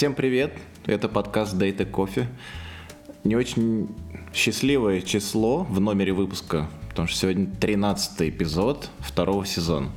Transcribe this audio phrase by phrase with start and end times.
[0.00, 0.54] Всем привет,
[0.86, 2.24] это подкаст Data Coffee.
[3.22, 3.94] Не очень
[4.32, 9.90] счастливое число в номере выпуска, потому что сегодня 13 эпизод второго сезона.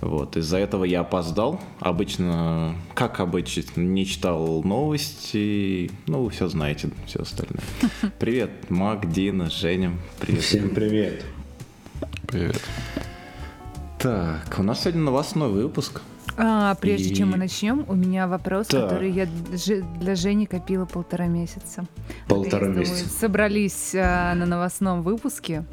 [0.00, 1.60] Вот, из-за этого я опоздал.
[1.80, 5.90] Обычно, как обычно, не читал новости.
[6.06, 7.64] Ну, вы все знаете, все остальное.
[8.20, 9.90] Привет, Мак, Дина, Женя.
[10.20, 10.42] Привет.
[10.44, 11.24] Всем привет.
[12.28, 12.62] Привет.
[13.98, 16.00] Так, у нас сегодня новостной выпуск.
[16.36, 18.84] А, прежде И- чем мы начнем, у меня вопрос, Так.
[18.84, 19.26] который я
[20.00, 21.84] для Жени копила полтора месяца.
[22.26, 23.10] Полтора Наконец-то месяца.
[23.12, 25.64] Мы собрались а, на новостном выпуске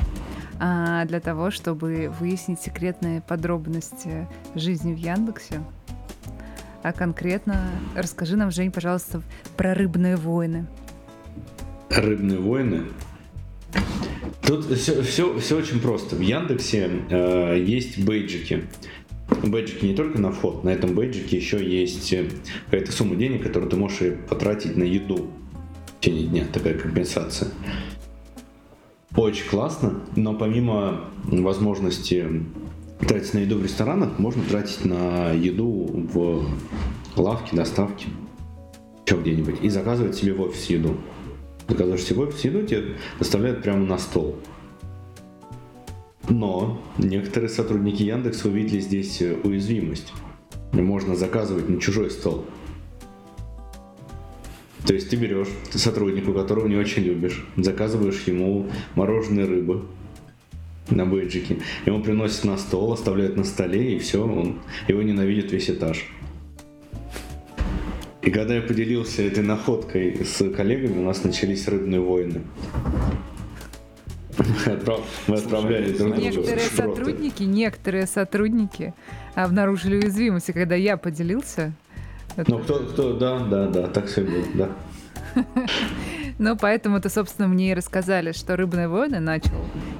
[0.60, 5.62] а, для того, чтобы выяснить секретные подробности жизни в Яндексе.
[6.84, 7.58] А конкретно
[7.96, 9.22] расскажи нам, Жень, пожалуйста,
[9.58, 10.66] про рыбные войны.
[11.90, 12.84] Рыбные войны.
[14.42, 16.16] Тут все, все, все очень просто.
[16.16, 18.64] В Яндексе э, есть бейджики.
[19.44, 22.30] Бейджики не только на вход, на этом бейджике еще есть э,
[22.66, 25.30] какая-то сумма денег, которую ты можешь потратить на еду
[25.98, 27.50] в течение дня, такая компенсация.
[29.16, 32.44] Очень классно, но помимо возможности
[33.00, 36.46] тратить на еду в ресторанах, можно тратить на еду в
[37.16, 38.08] лавке, доставке,
[39.06, 40.98] еще где-нибудь, и заказывать себе в офис еду.
[41.68, 44.38] Заказываешь себе в офис еду, тебе доставляют прямо на стол.
[46.30, 50.14] Но некоторые сотрудники Яндекса увидели здесь э, уязвимость.
[50.72, 52.46] Можно заказывать на чужой стол.
[54.86, 59.86] То есть ты берешь сотруднику, которого не очень любишь, заказываешь ему мороженое рыбы
[60.90, 61.58] на бейджике.
[61.86, 66.06] Ему приносят на стол, оставляют на столе, и все, он, его ненавидит весь этаж.
[68.22, 72.42] И когда я поделился этой находкой с коллегами, у нас начались рыбные войны.
[74.66, 78.94] Мы отправ- Мы отправляли друг Некоторые сотрудники, некоторые сотрудники
[79.36, 81.74] обнаружили уязвимость, и когда я поделился,
[82.48, 84.70] Ну, кто, кто, да, да, да, так все было, да.
[86.40, 89.52] Ну, поэтому-то, собственно, мне и рассказали, что «Рыбные войны» начал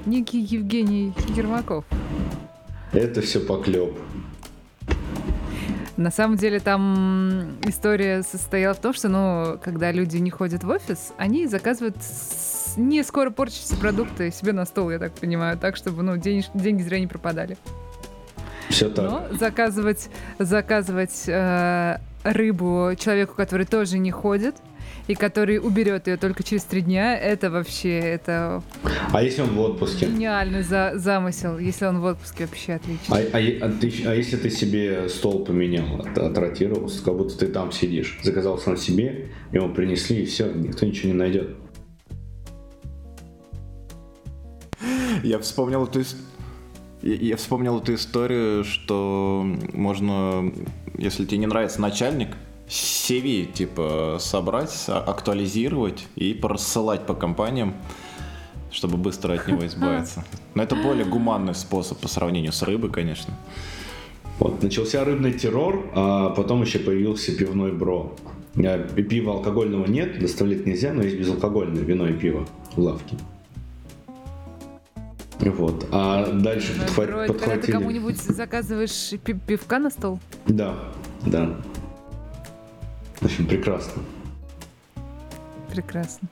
[0.06, 1.84] некий Евгений Ермаков.
[2.94, 4.00] Это все поклеп.
[6.00, 10.70] На самом деле там история состояла в том, что, ну, когда люди не ходят в
[10.70, 11.98] офис, они заказывают
[12.78, 16.84] не скоро порчащиеся продукты себе на стол, я так понимаю, так, чтобы, ну, денеж- деньги
[16.84, 17.58] зря не пропадали.
[18.70, 19.12] Все так.
[19.12, 24.56] Но заказывать, заказывать э, рыбу человеку, который тоже не ходит,
[25.10, 28.62] и который уберет ее только через три дня, это вообще, это
[29.12, 30.06] А если он в отпуске?
[30.06, 33.16] гениальный за- замысел, если он в отпуске вообще отлично.
[33.16, 37.48] А, а а ты- а если ты себе стол поменял, от- отротировался, как будто ты
[37.48, 41.56] там сидишь, заказал сам себе, ему принесли, и все, никто ничего не найдет.
[45.24, 46.04] Я вспомнил эту
[47.02, 49.44] Я вспомнил эту историю, что
[49.74, 50.54] можно,
[51.00, 52.30] если тебе не нравится начальник,
[52.70, 57.74] CV типа собрать, а- актуализировать и порассылать по компаниям,
[58.72, 60.24] чтобы быстро от него избавиться.
[60.54, 63.34] Но это более гуманный способ по сравнению с рыбой, конечно.
[64.40, 68.16] Вот, начался рыбный террор, а потом еще появился пивной бро.
[68.56, 73.16] Пи- Пива алкогольного нет, доставлять нельзя, но есть безалкогольное вино и пиво в лавке.
[75.40, 75.88] Вот.
[75.92, 77.72] А дальше Ну, подхва- бро, это когда ты подхватили...
[77.72, 80.20] кому-нибудь заказываешь пи- пивка на стол?
[80.48, 80.76] Да,
[81.26, 81.56] да.
[83.20, 84.02] В общем, прекрасно.
[85.70, 86.28] Прекрасно.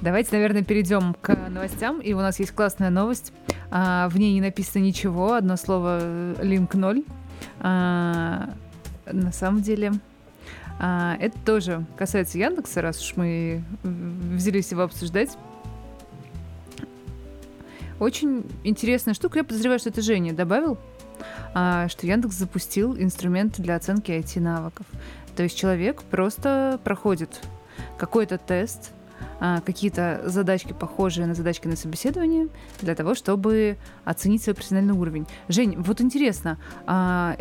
[0.00, 2.00] Давайте, наверное, перейдем к новостям.
[2.00, 3.32] И у нас есть классная новость.
[3.70, 7.04] А, в ней не написано ничего, одно слово линк 0.
[7.60, 8.50] А,
[9.06, 9.92] на самом деле,
[10.78, 15.36] а, это тоже касается Яндекса, раз уж мы взялись его обсуждать.
[17.98, 19.40] Очень интересная штука.
[19.40, 20.78] Я подозреваю, что это Женя добавил,
[21.52, 24.86] что Яндекс запустил инструмент для оценки IT-навыков.
[25.36, 27.40] То есть человек просто проходит
[27.96, 28.92] какой-то тест,
[29.40, 32.48] а, какие-то задачки, похожие на задачки на собеседовании,
[32.80, 35.26] для того, чтобы оценить свой профессиональный уровень.
[35.48, 37.36] Жень, вот интересно, а,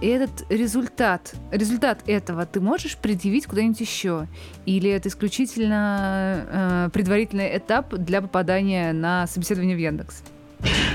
[0.00, 4.28] этот результат, результат этого ты можешь предъявить куда-нибудь еще?
[4.64, 10.22] Или это исключительно предварительный этап для попадания на собеседование в Яндекс?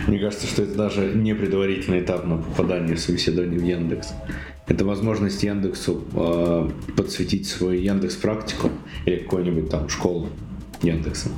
[0.07, 4.13] Мне кажется, что это даже не предварительный этап на попадание в собеседование в Яндекс.
[4.67, 8.69] Это возможность Яндексу э, подсветить свою Яндекс практику
[9.05, 10.29] или какую-нибудь там школу
[10.81, 11.29] Яндекса.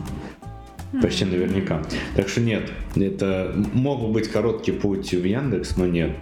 [1.01, 1.81] Почти наверняка.
[2.15, 6.15] Так что нет, это мог бы быть короткий путь в Яндекс, но нет,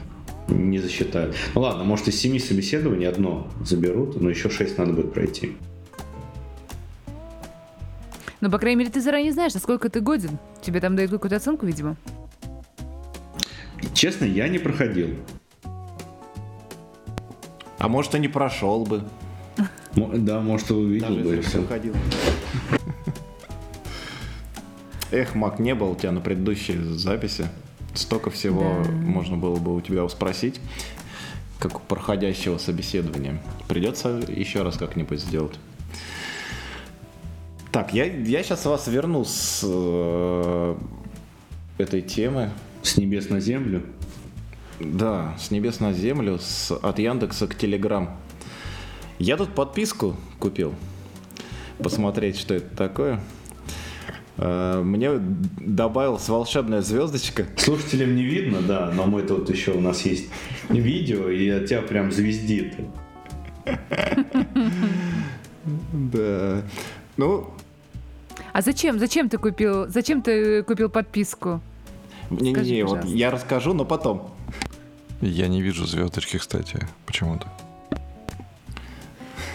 [0.48, 1.36] не засчитают.
[1.53, 5.53] Ну ладно, может из семи собеседований одно заберут, но еще шесть надо будет пройти.
[8.41, 10.38] Ну, по крайней мере, ты заранее знаешь, насколько ты годен.
[10.62, 11.95] Тебе там дают какую-то оценку, видимо.
[13.95, 15.15] Честно, я не проходил.
[17.80, 19.03] А может и не прошел бы.
[19.95, 21.65] Да, может, увидел бы и все.
[25.12, 27.47] Эх, Мак, не был у тебя на предыдущей записи.
[27.94, 28.92] Столько всего да.
[28.92, 30.59] можно было бы у тебя спросить,
[31.57, 33.41] как у проходящего собеседования.
[33.69, 35.57] Придется еще раз как-нибудь сделать.
[37.71, 40.75] Так, я, я сейчас вас верну с э,
[41.77, 42.50] этой темы.
[42.86, 43.82] С небес на землю?
[44.80, 48.16] Да, с небес на землю, с, от Яндекса к Телеграм.
[49.18, 50.76] Я тут подписку купил.
[51.80, 53.20] Посмотреть, что это такое.
[54.38, 57.48] Э, мне добавилась волшебная звездочка.
[57.58, 60.30] Слушателям не видно, да, но мы тут еще у нас есть
[60.70, 62.76] видео, и от тебя прям звездит.
[65.92, 66.62] Да.
[67.18, 67.50] Ну.
[68.54, 69.00] А зачем?
[69.00, 69.88] Зачем ты купил?
[69.88, 71.62] Зачем ты купил подписку?
[72.30, 74.31] Не-не-не, вот я расскажу, но потом.
[75.22, 77.48] Я не вижу звездочки, кстати, почему-то.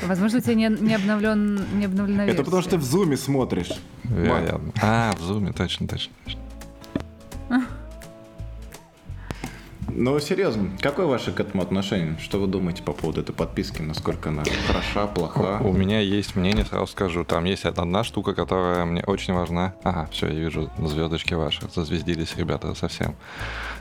[0.02, 2.40] Возможно, у тебя не, не, обновлен, не обновлена версия.
[2.40, 3.72] Это потому что ты в зуме смотришь.
[4.04, 4.72] Вероятно.
[4.80, 6.40] А, в зуме, точно, точно, точно.
[10.02, 12.16] Ну, серьезно, какое ваше к этому отношение?
[12.18, 13.82] Что вы думаете по поводу этой подписки?
[13.82, 15.58] Насколько она хороша, плоха?
[15.62, 17.22] У, меня есть мнение, сразу скажу.
[17.22, 19.74] Там есть одна штука, которая мне очень важна.
[19.84, 21.68] Ага, все, я вижу звездочки ваши.
[21.74, 23.14] Зазвездились ребята совсем.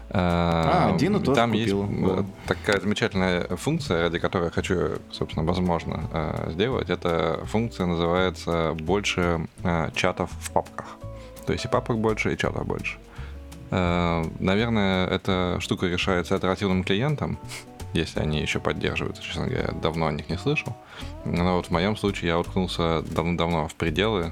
[0.10, 1.86] А, Дина тоже Там купила.
[1.86, 2.26] есть да.
[2.48, 6.90] такая замечательная функция, ради которой я хочу, собственно, возможно, э, сделать.
[6.90, 10.98] Эта функция называется «больше э, чатов в папках».
[11.46, 12.98] То есть и папок больше, и чатов больше.
[13.72, 17.38] Э, наверное, эта штука решается оперативным клиентом,
[17.94, 19.24] если они еще поддерживаются.
[19.24, 20.76] Честно говоря, давно о них не слышал.
[21.26, 24.32] Но вот в моем случае я уткнулся давно-давно в пределы,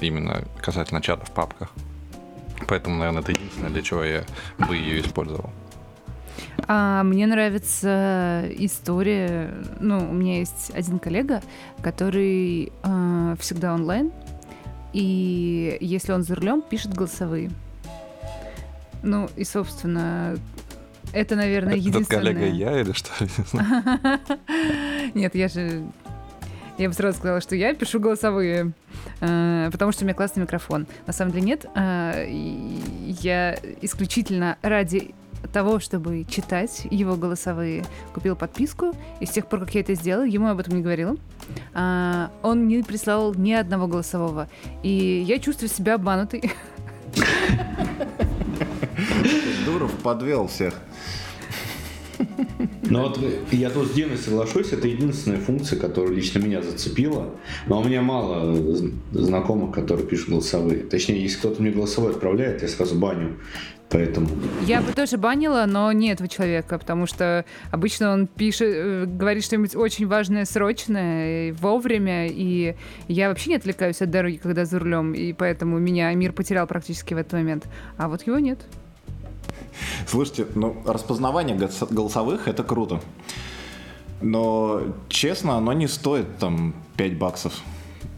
[0.00, 1.70] именно касательно чатов в папках.
[2.68, 4.24] Поэтому, наверное, это единственное, для чего я
[4.58, 5.50] бы ее использовал.
[6.66, 9.54] А, мне нравится история.
[9.80, 11.42] Ну, у меня есть один коллега,
[11.82, 14.12] который э, всегда онлайн,
[14.92, 17.50] и если он за рулем, пишет голосовые.
[19.04, 20.36] Ну, и, собственно,
[21.12, 22.22] это, наверное, единственное...
[22.22, 23.10] Этот коллега я или что?
[25.14, 25.84] Нет, я же
[26.76, 28.72] я бы сразу сказала, что я пишу голосовые,
[29.20, 30.88] э, потому что у меня классный микрофон.
[31.06, 31.66] На самом деле нет.
[31.76, 35.14] Э, я исключительно ради
[35.52, 38.92] того, чтобы читать его голосовые, купила подписку.
[39.20, 41.16] И с тех пор, как я это сделала, ему об этом не говорила.
[41.74, 44.48] А, он не прислал ни одного голосового.
[44.82, 46.50] И я чувствую себя обманутой.
[49.64, 50.74] Дуров подвел всех.
[52.82, 53.18] Ну вот
[53.50, 57.30] я тут с Диной соглашусь, это единственная функция, которая лично меня зацепила.
[57.66, 58.54] Но у меня мало
[59.12, 60.80] знакомых, которые пишут голосовые.
[60.80, 63.36] Точнее, если кто-то мне голосовой отправляет, я сразу баню.
[63.90, 64.28] Поэтому...
[64.66, 69.44] Я бы тоже банила, но не этого человека, потому что обычно он пишет, э, говорит
[69.44, 72.74] что-нибудь очень важное, срочное, вовремя, и
[73.06, 77.14] я вообще не отвлекаюсь от дороги, когда за рулем, и поэтому меня мир потерял практически
[77.14, 77.68] в этот момент.
[77.96, 78.58] А вот его нет.
[80.06, 81.56] Слушайте, ну, распознавание
[81.90, 83.00] голосовых— это круто.
[84.20, 87.52] Но, честно, оно не стоит там 5 баксов,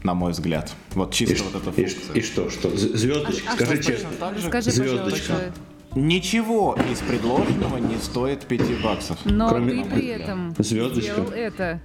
[0.03, 0.73] на мой взгляд.
[0.93, 2.13] Вот чисто и, вот эта функция.
[2.13, 2.69] И, и что, что?
[2.75, 4.09] Звездочка, а, скажи а честно.
[4.47, 5.53] Скажи, Звездочка.
[5.95, 9.17] Ничего из предложенного не стоит 5 баксов.
[9.25, 9.83] Но Кроме...
[9.83, 11.13] ты при этом Звездочка.
[11.13, 11.81] сделал это.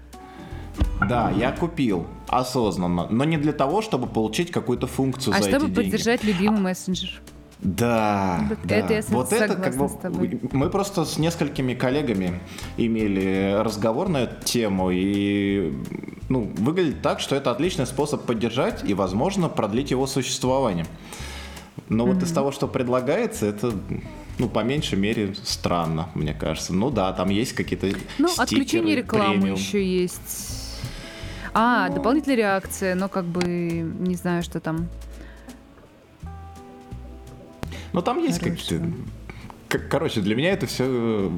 [1.09, 5.67] Да, я купил осознанно, но не для того, чтобы получить какую-то функцию а за чтобы
[5.67, 6.37] эти поддержать деньги.
[6.37, 7.21] любимый мессенджер.
[7.63, 8.77] Да, да.
[8.77, 9.89] Это я вот это как бы
[10.51, 12.41] мы просто с несколькими коллегами
[12.77, 15.73] имели разговор на эту тему и
[16.29, 20.87] ну выглядит так, что это отличный способ поддержать и, возможно, продлить его существование.
[21.89, 22.15] Но mm-hmm.
[22.15, 23.73] вот из того, что предлагается, это
[24.39, 26.73] ну, по меньшей мере, странно, мне кажется.
[26.73, 27.89] Ну да, там есть какие-то
[28.19, 29.57] Ну, стикеры, отключение рекламы премиум.
[29.57, 30.81] еще есть.
[31.55, 31.97] А, ну...
[31.97, 34.89] дополнительная реакция, но как бы не знаю, что там.
[37.93, 38.85] Но там есть какие-то
[39.91, 41.33] Короче, для меня это все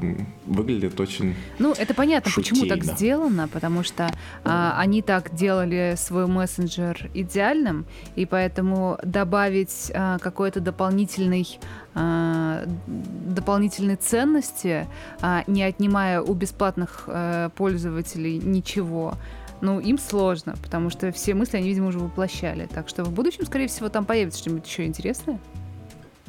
[0.45, 1.35] выглядит очень.
[1.59, 2.61] Ну, это понятно, шутейно.
[2.61, 4.11] почему так сделано, потому что
[4.43, 7.85] а, они так делали свой мессенджер идеальным,
[8.15, 11.59] и поэтому добавить а, какой-то дополнительный
[11.93, 14.87] а, дополнительной ценности,
[15.21, 19.15] а, не отнимая у бесплатных а, пользователей ничего,
[19.61, 22.67] ну, им сложно, потому что все мысли они, видимо, уже воплощали.
[22.71, 25.39] Так что в будущем, скорее всего, там появится что-нибудь еще интересное.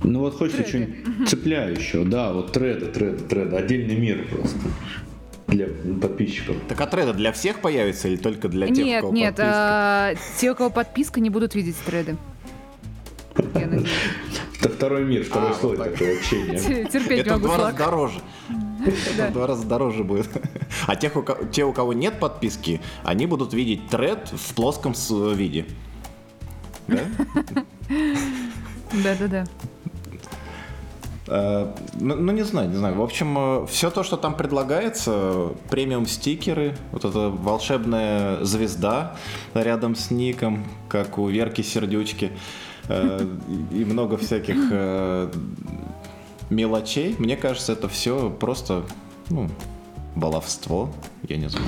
[0.03, 4.59] Ну вот хочется что-нибудь цепляющего, да, вот треды, треды, треды, отдельный мир просто
[5.47, 5.69] для
[6.00, 6.57] подписчиков.
[6.69, 9.55] Так а треды для всех появятся или только для тех, нет, у кого нет, подписка?
[9.55, 12.17] А, те, у кого подписка, не будут видеть треды.
[13.35, 16.59] Это второй мир, второй а, слой такое общение.
[16.91, 18.21] Терпеть Это в два раза дороже.
[18.49, 20.29] в два раза дороже будет.
[20.87, 25.35] А тех, у те, у кого нет подписки, они будут видеть тред в плоском с-
[25.35, 25.67] виде.
[26.88, 27.00] Да?
[28.93, 29.45] Да-да-да.
[31.28, 32.95] Э, Ну, ну, не знаю, не знаю.
[32.97, 39.16] В общем, все то, что там предлагается, премиум стикеры, вот эта волшебная звезда
[39.55, 42.31] рядом с ником, как у Верки Сердючки,
[42.88, 43.26] э,
[43.73, 45.31] и много всяких э,
[46.50, 47.16] мелочей.
[47.19, 48.85] Мне кажется, это все просто,
[49.31, 49.49] ну,
[50.14, 50.90] баловство,
[51.28, 51.66] я не знаю.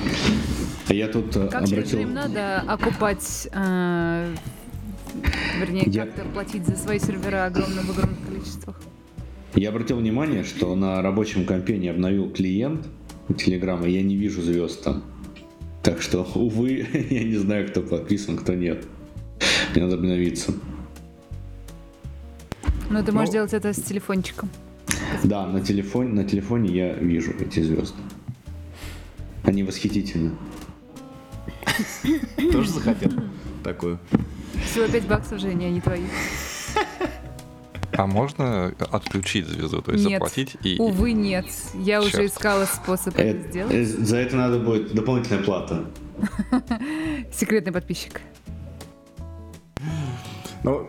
[0.87, 1.99] А я тут э, Как же обратил...
[1.99, 4.35] им надо окупать, э,
[5.59, 8.79] вернее, Я- как-то платить за свои сервера огромным в огромных количествах?
[9.55, 12.87] Я обратил внимание, что на рабочем компе не обновил клиент
[13.37, 15.03] Телеграма, я не вижу звезд там.
[15.83, 18.85] Так что, увы, я не знаю, кто подписан, кто нет.
[19.73, 20.53] Мне надо обновиться.
[22.89, 24.49] Но ты можешь Ну- делать это с телефончиком.
[25.23, 27.97] Да, на телефоне, на телефоне я вижу эти звезды.
[29.43, 30.31] Они восхитительны.
[32.51, 33.11] Тоже захотел
[33.63, 33.99] такую.
[34.71, 36.03] Всего 5 баксов, Женя, а не твои.
[37.93, 40.13] А можно отключить звезду, то есть Нет.
[40.21, 40.77] заплатить и...
[40.79, 41.45] Увы, нет.
[41.73, 42.25] Я уже Чёрт.
[42.31, 43.73] искала способ Э, это сделать.
[43.73, 45.85] э, За это надо будет дополнительная плата.
[47.33, 48.21] Секретный подписчик.
[50.63, 50.87] Ну,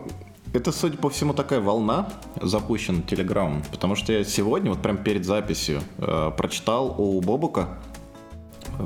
[0.53, 2.07] это, судя по всему, такая волна
[2.41, 7.79] запущена Телеграмом, потому что я сегодня, вот прям перед записью, э, прочитал у Бобука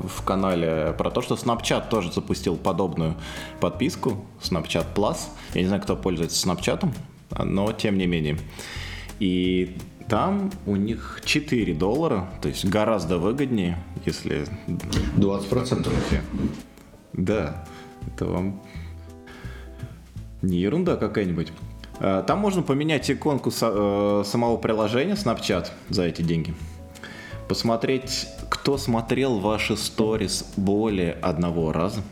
[0.02, 3.14] в канале про то, что Snapchat тоже запустил подобную
[3.60, 5.18] подписку, Snapchat Plus.
[5.54, 6.88] Я не знаю, кто пользуется Snapchat,
[7.44, 8.38] но тем не менее.
[9.18, 9.76] И
[10.08, 14.46] там у них 4 доллара, то есть гораздо выгоднее, если
[15.16, 15.88] 20%.
[17.12, 17.64] да,
[18.06, 18.62] это вам
[20.42, 21.52] не ерунда какая-нибудь.
[21.98, 26.54] А, Там можно поменять иконку э, самого приложения Snapchat за эти деньги.
[27.48, 28.28] Посмотреть,
[28.66, 32.02] кто смотрел ваши сторис более одного раза.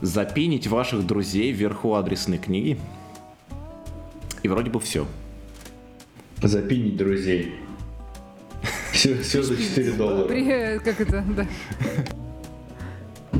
[0.00, 2.78] Запинить ваших друзей вверху адресной книги.
[4.44, 5.04] И вроде бы все.
[6.40, 7.56] Запинить друзей.
[8.92, 10.28] Все, все за 4 доллара.
[10.28, 11.46] При, как это, да.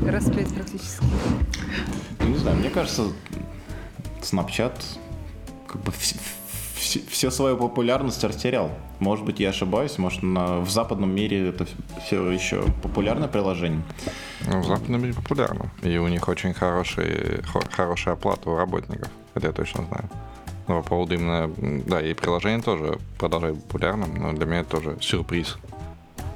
[0.05, 1.05] Раз пять практически.
[2.19, 3.03] Ну, не знаю, мне кажется,
[4.21, 4.73] Snapchat
[5.65, 5.93] как бы
[6.77, 8.71] все свою популярность растерял.
[8.99, 11.65] Может быть, я ошибаюсь, может, на, в западном мире это
[12.05, 13.81] все еще популярное приложение.
[14.45, 15.71] Ну, в западном мире популярно.
[15.81, 19.09] И у них очень хороший, хо- хорошая оплата у работников.
[19.35, 20.09] Это я точно знаю.
[20.67, 21.51] Но по поводу именно...
[21.85, 25.57] Да, и приложение тоже продолжает популярным, но для меня это тоже сюрприз.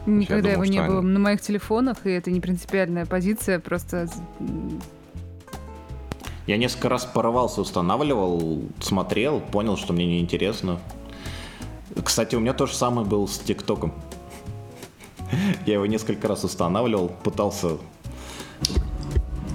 [0.06, 4.08] Никогда думал, его не было они- на моих телефонах, и это не принципиальная позиция, просто
[6.48, 10.80] Я несколько раз порывался, устанавливал, смотрел, понял, что мне неинтересно.
[12.04, 13.94] Кстати, у меня то же самое было с ТикТоком.
[15.66, 17.78] Я его несколько раз устанавливал, пытался,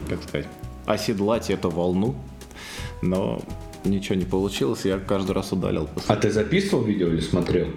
[0.09, 0.47] как сказать,
[0.87, 2.15] оседлать эту волну,
[3.03, 3.41] но
[3.85, 5.53] ничего не получилось, я каждый раз
[5.87, 5.87] после.
[6.09, 7.69] А ты записывал видео или смотрел?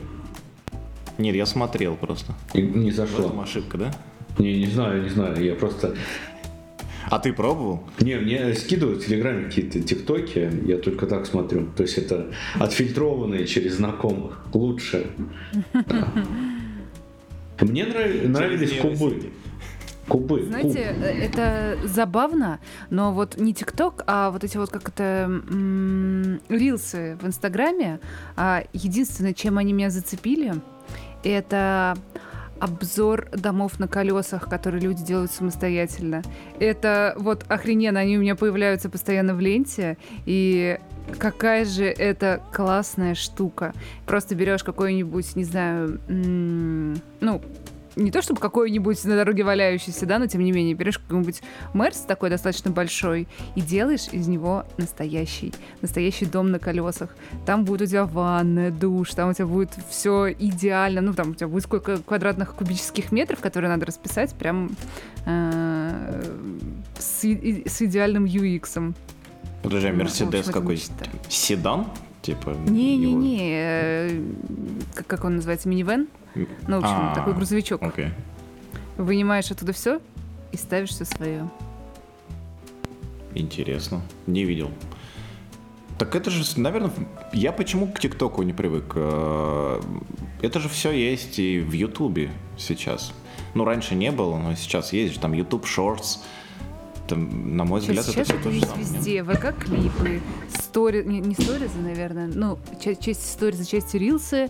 [1.18, 2.34] Нет, я смотрел просто.
[2.54, 3.26] И не зашло.
[3.26, 3.94] этом ошибка, да?
[4.38, 5.44] Не, не знаю, не знаю.
[5.44, 5.96] Я просто...
[7.10, 7.84] А ты пробовал?
[8.00, 11.68] Не, мне скидывают в Телеграме какие-то тиктоки, я только так смотрю.
[11.76, 12.28] То есть это
[12.60, 14.46] отфильтрованные через знакомых.
[14.54, 15.08] Лучше.
[17.62, 19.32] Мне нрав- нравились кубы.
[20.08, 20.44] Кубы.
[20.44, 21.04] Знаете, куб.
[21.04, 27.28] это забавно, но вот не ТикТок, а вот эти вот как это м, рилсы в
[27.28, 28.00] Инстаграме.
[28.36, 30.54] а, Единственное, чем они меня зацепили,
[31.24, 31.96] это
[32.60, 36.22] обзор домов на колесах, которые люди делают самостоятельно.
[36.60, 40.80] Это вот охрененно, они у меня появляются постоянно в ленте, и
[41.18, 43.74] какая же это классная штука.
[44.06, 47.42] Просто берешь какой-нибудь, не знаю, ну,
[48.00, 51.42] не то чтобы какой-нибудь на дороге валяющийся, да, но тем не менее, берешь какой-нибудь
[51.74, 57.10] Мерс такой достаточно большой и делаешь из него настоящий, настоящий дом на колесах.
[57.46, 61.34] Там будет у тебя ванная, душ, там у тебя будет все идеально, ну там у
[61.36, 64.72] тебя будет сколько квадратных кубических метров, которые надо расписать прям
[65.26, 66.24] э,
[66.98, 68.94] с, и- с идеальным UX.
[69.62, 70.80] Подожди, а Ну, Мерседес какой?
[71.28, 71.88] Седан?
[72.22, 72.50] Типа?
[72.52, 74.22] его- Не-не-не, э,
[74.94, 76.08] как, как он называется, минивэн?
[76.36, 76.46] Ну,
[76.80, 77.82] в общем, А, такой грузовичок.
[77.82, 78.10] Окей.
[78.98, 80.00] Вынимаешь оттуда все
[80.52, 81.50] и ставишь все свое.
[83.36, 84.02] Интересно.
[84.28, 84.72] Не видел.
[85.98, 86.92] Так это же, наверное,
[87.34, 88.94] я почему к ТикТоку не привык?
[88.96, 89.82] Э,
[90.42, 93.12] Это же все есть и в Ютубе сейчас.
[93.54, 96.20] Ну, раньше не было, но сейчас есть же там YouTube Shorts.
[97.08, 98.86] там, на мой взгляд, Сейчас, это все это то же есть самое.
[98.88, 99.24] везде.
[99.24, 100.22] ВК-клипы,
[100.54, 101.04] стори...
[101.04, 102.28] Не, не сторизы, наверное.
[102.34, 104.50] Ну, ча- часть сторизы, часть рилсы.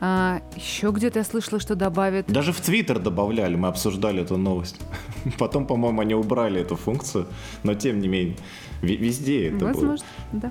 [0.00, 2.26] А, еще где-то я слышала, что добавят.
[2.26, 4.80] Даже в Твиттер добавляли, мы обсуждали эту новость.
[5.38, 7.26] Потом, по-моему, они убрали эту функцию,
[7.64, 8.36] но тем не менее,
[8.80, 9.72] везде это было.
[9.72, 10.50] Возможно, да.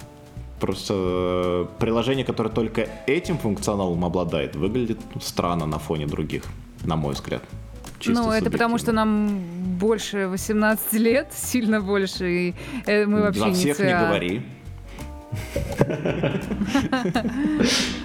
[0.59, 6.43] Просто э, приложение, которое только этим функционалом обладает, выглядит странно на фоне других,
[6.83, 7.43] на мой взгляд.
[7.99, 9.39] Чисто ну, это потому, что нам
[9.79, 13.99] больше 18 лет, сильно больше, и э, мы вообще За не всех не ЦА.
[14.07, 14.41] говори.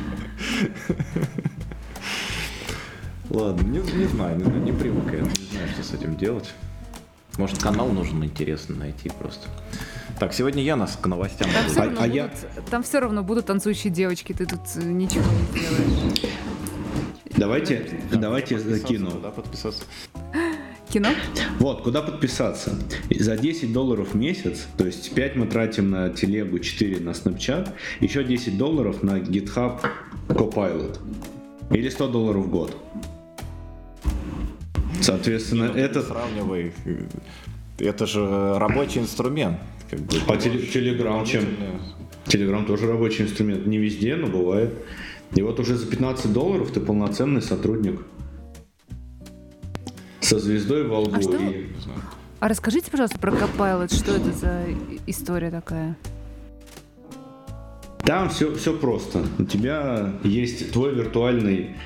[3.31, 6.53] Ладно, не, не знаю, не, знаю, не привык я, не знаю, что с этим делать.
[7.39, 9.49] Может, канал нужен интересно найти просто.
[10.21, 11.49] Так, сегодня я нас к новостям.
[11.51, 14.61] Там все, А- равно а я- будут, там все равно будут танцующие девочки, ты тут
[14.77, 16.21] э, ничего не сделаешь.
[17.37, 19.11] Давайте, давайте Подписаться, закину.
[19.13, 19.85] Куда подписаться?
[20.91, 21.09] Кино?
[21.59, 22.79] Вот, куда подписаться?
[23.19, 27.71] За 10 долларов в месяц, то есть 5 мы тратим на телегу, 4 на Snapchat,
[28.01, 29.81] еще 10 долларов на GitHub
[30.29, 30.99] Copilot.
[31.71, 32.77] Или 100 долларов в год.
[35.01, 36.03] Соответственно, Ну, это...
[36.03, 36.73] Сравнивай.
[37.79, 39.59] Это же рабочий инструмент.
[39.91, 41.45] Как бы, А теле- Telegram чем?
[42.27, 43.67] Telegram тоже рабочий инструмент.
[43.67, 44.73] Не везде, но бывает.
[45.35, 48.01] И вот уже за 15 долларов ты полноценный сотрудник.
[50.21, 51.17] Со звездой во лбу.
[51.17, 51.37] А что?
[51.37, 51.67] и-
[52.41, 54.65] А расскажите, пожалуйста, про Copilot, что это за
[55.07, 55.97] история такая?
[58.05, 59.23] Там все, все просто.
[59.39, 61.77] У тебя есть твой виртуальный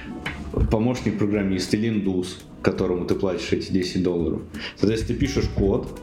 [0.70, 4.40] помощник-программист или индус, которому ты платишь эти 10 долларов.
[4.76, 6.00] Соответственно, ты пишешь код,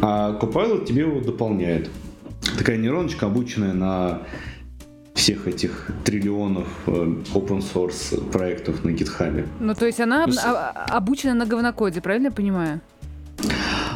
[0.00, 1.90] а Copilot тебе его дополняет.
[2.56, 4.22] Такая нейроночка, обученная на
[5.14, 6.90] всех этих триллионов э,
[7.34, 9.46] open source проектов на GitHub.
[9.60, 12.80] Ну, то есть она Ну, а- обучена на говнокоде, правильно я понимаю?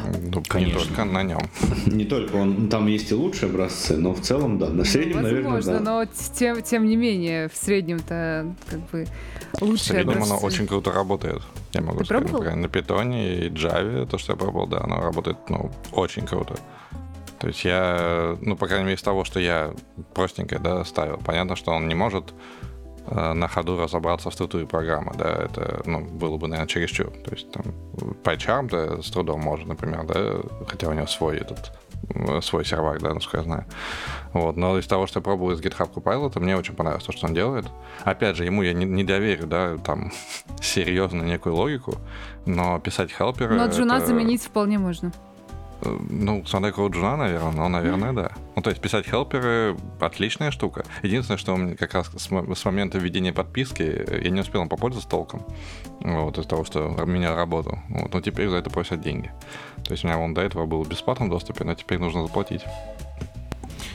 [0.04, 0.80] Ну, не Конечно.
[0.80, 1.40] только на нем.
[1.87, 4.68] Не только он, там есть и лучшие образцы, но в целом, да.
[4.68, 6.04] На среднем, Ну, наверное, возможно, да.
[6.04, 6.04] но
[6.35, 9.06] тем, тем не менее, в среднем-то как бы
[9.54, 11.42] В лучше среднем оно очень круто работает.
[11.73, 12.44] Я могу Ты сказать, пробовал?
[12.44, 16.56] например, на питоне и Java, то, что я пробовал, да, оно работает, ну, очень круто.
[17.38, 19.73] То есть я, ну, по крайней мере, из того, что я
[20.15, 22.32] простенько, да, ставил, понятно, что он не может
[23.10, 27.10] на ходу разобраться в структуре программы, да, это, ну, было бы, наверное, чересчур.
[27.25, 27.65] То есть там
[28.23, 30.36] PyCharm, да, с трудом может, например, да,
[30.69, 31.73] хотя у него свой этот,
[32.15, 33.65] э, свой сервак, да, насколько я знаю.
[34.32, 37.26] Вот, но из того, что я пробовал из GitHub Copilot, мне очень понравилось то, что
[37.26, 37.67] он делает.
[38.04, 40.12] Опять же, ему я не, не доверю, да, там,
[40.60, 41.97] серьезно некую логику,
[42.47, 43.56] но писать helper ы...
[43.56, 45.12] Но Джуна это- заменить вполне можно.
[45.84, 48.32] Э, Ну, смотря какого джуна, наверное, но, наверное, да.
[48.56, 50.84] Ну, то есть писать helper ы — отличная штука.
[51.02, 54.62] Единственное, что у меня как раз с, с момента введения подписки э, я не успел
[54.62, 55.42] им попользоваться толком.
[56.00, 57.78] Вот, из-за того, что менял работу.
[57.88, 59.30] Вот, но теперь за это просят деньги.
[59.84, 62.62] То есть у меня он до этого был в бесплатном доступе, но теперь нужно заплатить.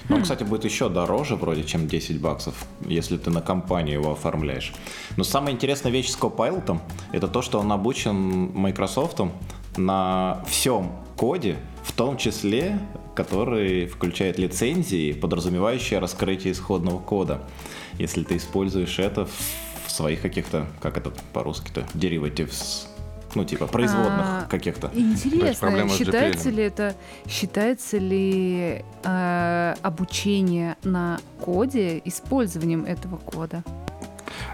[0.10, 4.12] Ну, он, кстати, будет еще дороже, вроде, чем 10 баксов, если ты на компанию его
[4.13, 4.73] оформляешь.
[5.17, 6.80] Но самая интересная вещь с Copilot
[7.12, 9.19] это то, что он обучен Microsoft
[9.76, 12.80] на всем коде, в том числе,
[13.16, 17.42] который включает лицензии, подразумевающие раскрытие исходного кода.
[17.98, 22.88] Если ты используешь это в своих каких-то, как это по-русски-то, derivatives,
[23.36, 24.90] ну, типа, производных А, каких-то.
[24.94, 26.96] Интересно, считается ли это
[27.28, 33.64] считается ли э, обучение на коде использованием этого кода?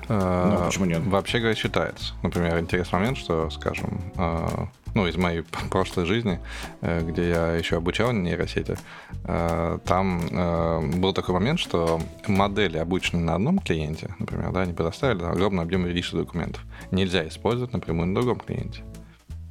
[0.09, 1.01] Ну, почему нет?
[1.05, 2.13] Вообще говоря, считается.
[2.23, 6.39] Например, интересный момент, что, скажем, э, ну, из моей прошлой жизни,
[6.81, 8.77] э, где я еще обучал нейросети,
[9.25, 14.73] э, там э, был такой момент, что модели, обученные на одном клиенте, например, да, они
[14.73, 16.63] предоставили огромный объем юридических документов.
[16.91, 18.83] Нельзя использовать напрямую на другом клиенте.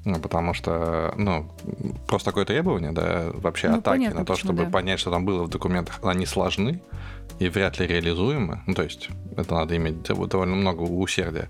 [0.05, 1.49] Ну, потому что, ну,
[2.09, 4.71] просто такое требование, да, вообще Ну, атаки понятно, на то, почему, чтобы да.
[4.71, 6.83] понять, что там было в документах, они сложны
[7.43, 8.63] и вряд ли реализуемы.
[8.67, 11.49] Ну, то есть это надо иметь дов- довольно много усердия.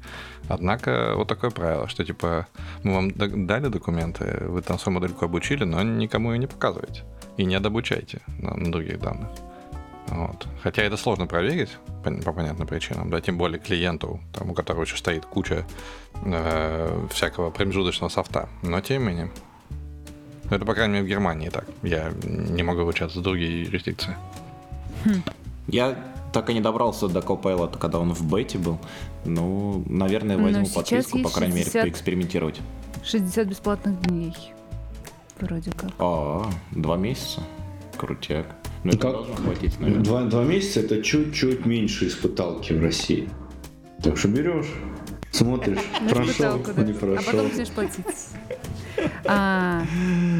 [0.48, 2.46] Однако вот такое правило, что, типа,
[2.83, 3.11] мы вам
[3.46, 7.02] дали документы, вы там свою модельку обучили, но никому ее не показываете.
[7.37, 9.28] И не добучайте на, на других данных.
[10.09, 10.46] Вот.
[10.62, 14.83] Хотя это сложно проверить по, по понятным причинам, да, тем более клиенту, там, у которого
[14.83, 15.64] еще стоит куча
[16.24, 18.48] э, всякого промежуточного софта.
[18.62, 19.31] Но тем не менее.
[20.50, 21.66] Это, по крайней мере, в Германии так.
[21.83, 24.16] Я не могу обучаться в другие юрисдикции.
[25.72, 25.96] Я
[26.32, 28.78] так и не добрался до Copilot, когда он в бете был.
[29.24, 31.82] Ну, наверное, Но возьму сейчас подписку, по крайней мере, 60.
[31.82, 32.61] поэкспериментировать.
[33.02, 34.35] 60 бесплатных дней.
[35.40, 35.90] Вроде как.
[35.98, 37.40] А, два месяца?
[37.96, 38.46] Крутяк.
[38.85, 40.04] Ну, это Как- должно хватить, наверное.
[40.04, 43.28] Два, два месяца это чуть-чуть меньше испыталки в России.
[44.02, 44.66] Так что берешь.
[45.32, 46.82] Смотришь, На прошел, да.
[46.82, 47.42] не А потом прошел.
[47.44, 48.04] начнешь платить.
[49.24, 49.82] А,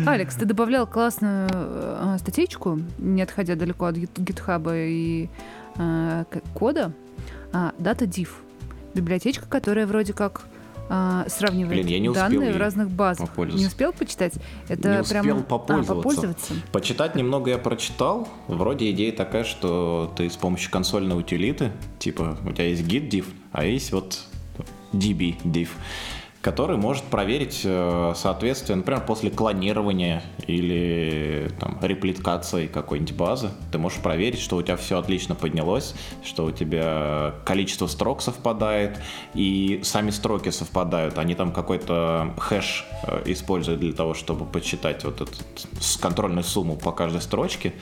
[0.07, 5.29] Алекс, ты добавлял классную э, статейку, не отходя далеко от гит- гитхаба и
[5.77, 6.25] э,
[6.55, 6.93] кода,
[7.53, 8.29] а, DataDiff.
[8.95, 10.43] Библиотечка, которая вроде как
[10.91, 13.31] а, сравнивает Блин, я не успел данные в разных базах.
[13.39, 14.35] Не успел почитать?
[14.69, 15.43] Это Не успел прям...
[15.45, 15.93] попользоваться.
[15.93, 16.55] А, попользоваться.
[16.73, 18.29] Почитать немного я прочитал.
[18.49, 23.25] Вроде идея такая, что ты с помощью консольной утилиты, типа у тебя есть git diff,
[23.53, 24.21] а есть вот
[24.93, 25.71] db diff,
[26.43, 34.01] который может проверить э, соответствие, например, после клонирования или там, репликации какой-нибудь базы, ты можешь
[34.01, 38.99] проверить, что у тебя все отлично поднялось, что у тебя количество строк совпадает,
[39.35, 41.17] и сами строки совпадают.
[41.17, 45.33] Они там какой-то хэш э, используют для того, чтобы подсчитать вот эту
[46.01, 47.73] контрольную сумму по каждой строчке.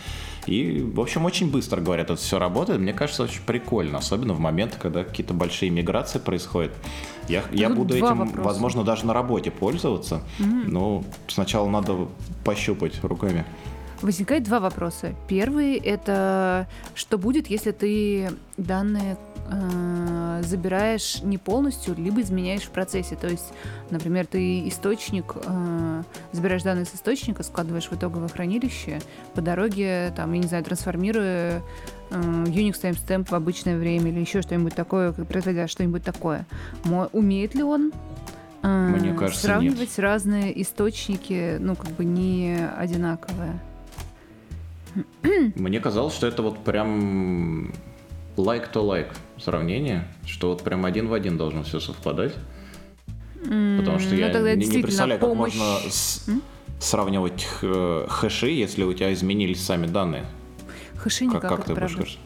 [0.46, 2.80] И, в общем, очень быстро, говорят, это все работает.
[2.80, 6.72] Мне кажется, очень прикольно, особенно в моменты, когда какие-то большие миграции происходят.
[7.28, 8.42] Я, я буду этим, вопроса.
[8.42, 10.22] возможно, даже на работе пользоваться.
[10.38, 12.08] Но сначала надо
[12.44, 13.44] пощупать руками.
[14.02, 15.14] Возникает два вопроса.
[15.28, 19.18] Первый это что будет, если ты данные
[19.50, 23.16] э, забираешь не полностью, либо изменяешь в процессе.
[23.16, 23.52] То есть,
[23.90, 29.00] например, ты источник, э, забираешь данные с источника, складываешь в итоговое хранилище,
[29.34, 31.62] по дороге, там, я не знаю, трансформируя
[32.10, 36.46] э, Unix timestamp в обычное время или еще что-нибудь такое, производя что-нибудь такое.
[36.84, 37.92] Мо- умеет ли он
[38.62, 43.60] э, Мне кажется, сравнивать разные источники, ну, как бы не одинаковые?
[45.54, 47.72] Мне казалось, что это вот прям
[48.36, 48.72] like
[49.38, 52.34] сравнение, что вот прям один в один должно все совпадать.
[53.42, 56.26] Потому что ну, я тогда не, не представляю, как помощь- можно с-
[56.78, 60.26] сравнивать э, хэши, если у тебя изменились сами данные.
[60.96, 61.96] Хэши Как, никак, как это ты будешь правда.
[61.96, 62.18] говорить?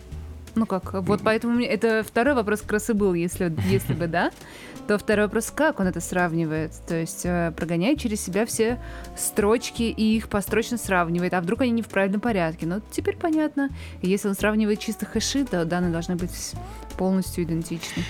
[0.54, 4.30] Ну как, вот поэтому это второй вопрос как раз и был, если, если бы да,
[4.86, 6.72] то второй вопрос, как он это сравнивает?
[6.86, 8.78] То есть э, прогоняет через себя все
[9.16, 12.66] строчки и их построчно сравнивает, а вдруг они не в правильном порядке?
[12.66, 13.70] Ну, теперь понятно.
[14.02, 16.52] Если он сравнивает чисто хэши, то данные должны быть
[16.96, 18.04] полностью идентичны.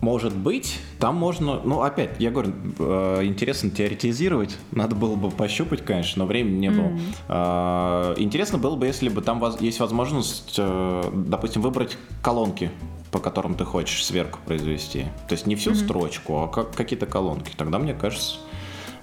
[0.00, 5.84] Может быть, там можно, ну опять, я говорю, э, интересно теоретизировать, надо было бы пощупать,
[5.84, 6.98] конечно, но времени не было.
[7.28, 12.70] Э, интересно было бы, если бы там есть возможность, э, допустим, выбрать колонки,
[13.10, 15.04] по которым ты хочешь сверку произвести.
[15.28, 17.52] То есть не всю строчку, а как, какие-то колонки.
[17.54, 18.36] Тогда, мне кажется,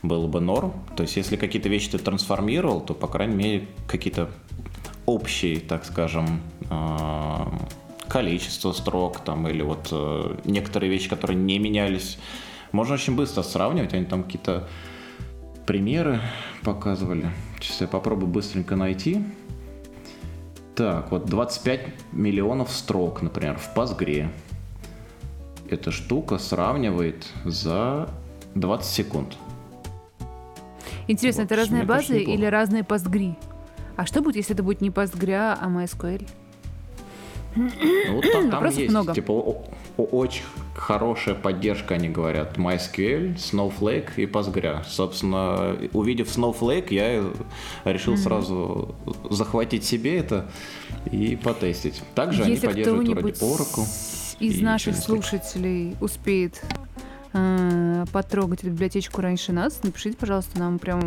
[0.02, 0.74] было бы норм.
[0.96, 4.30] То есть если какие-то вещи ты трансформировал, то, по крайней мере, какие-то
[5.06, 7.46] общие, так скажем, э,
[8.08, 12.18] количество строк там или вот э, некоторые вещи, которые не менялись,
[12.72, 13.94] можно очень быстро сравнивать.
[13.94, 14.68] Они там какие-то
[15.66, 16.22] примеры
[16.64, 17.30] показывали.
[17.60, 19.24] Сейчас я попробую быстренько найти.
[20.76, 24.30] Так, вот 25 миллионов строк, например, в Postgre.
[25.70, 28.10] Эта штука сравнивает за
[28.56, 29.38] 20 секунд.
[31.08, 33.36] Интересно, Вот, это разные базы или разные постгри?
[33.96, 36.28] А что будет, если это будет не Postgre, а MySQL?
[37.58, 39.14] Ну, там, Вопросов есть, много.
[39.14, 39.32] типа,
[39.98, 40.44] очень
[40.76, 44.84] хорошая поддержка, они говорят, MySQL, Snowflake и Postgre.
[44.88, 47.24] Собственно, увидев Snowflake, я
[47.84, 48.96] решил сразу
[49.30, 50.50] захватить себе это
[51.12, 52.02] и потестить.
[52.14, 54.38] Также они Если поддерживают вроде Oracle.
[54.40, 56.62] из наших слушателей успеет
[57.34, 61.02] э, потрогать эту библиотечку раньше нас, напишите, пожалуйста, нам прям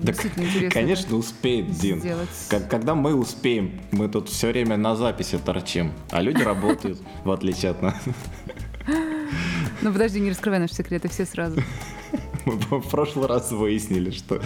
[0.00, 0.70] Так, действительно интересно.
[0.80, 2.00] Конечно, успеет, Дин.
[2.00, 2.28] сделать.
[2.48, 7.30] Как- когда мы успеем, мы тут все время на записи торчим, а люди работают, в
[7.30, 7.96] отличие от нас.
[9.82, 11.60] Ну подожди, не раскрывай наши секреты, все сразу.
[12.46, 14.40] Мы в прошлый раз выяснили, что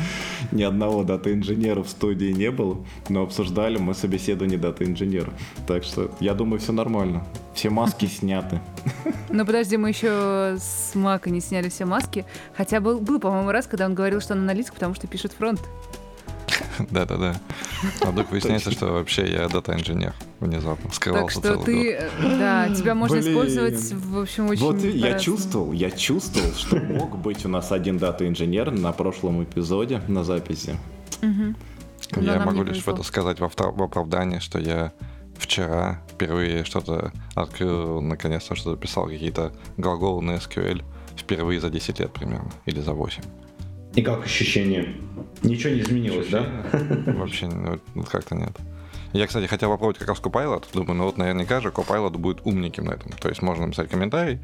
[0.52, 5.32] ни одного дата-инженера в студии не было, но обсуждали мы собеседование дата-инженера.
[5.66, 7.24] Так что я думаю, все нормально.
[7.54, 8.60] Все маски сняты.
[9.28, 12.24] Ну подожди, мы еще с Мака не сняли все маски.
[12.56, 15.60] Хотя был, был, по-моему, раз, когда он говорил, что он аналитик, потому что пишет фронт.
[16.90, 17.40] Да-да-да.
[18.02, 20.84] А вдруг выясняется, что вообще я дата-инженер внезапно.
[20.84, 22.10] Так Скрывался что целый ты, год.
[22.32, 23.32] э, да, тебя можно Блин.
[23.32, 27.98] использовать, в общем, очень вот я чувствовал, я чувствовал, что мог быть у нас один
[27.98, 30.76] дата-инженер на прошлом эпизоде на записи.
[32.16, 34.92] Я могу лишь это сказать в, авто- в оправдание, что я
[35.38, 40.82] вчера впервые что-то открыл, наконец-то что-то писал, какие-то глаголы на SQL
[41.16, 43.22] впервые за 10 лет примерно, или за 8.
[43.94, 44.96] И как ощущение?
[45.42, 46.46] Ничего не изменилось, да?
[47.06, 48.52] Вообще ну, как-то нет.
[49.12, 50.64] Я, кстати, хотел попробовать как раз Copilot.
[50.72, 53.10] Думаю, ну вот наверняка же Copilot будет умненьким на этом.
[53.12, 54.38] То есть можно написать комментарий,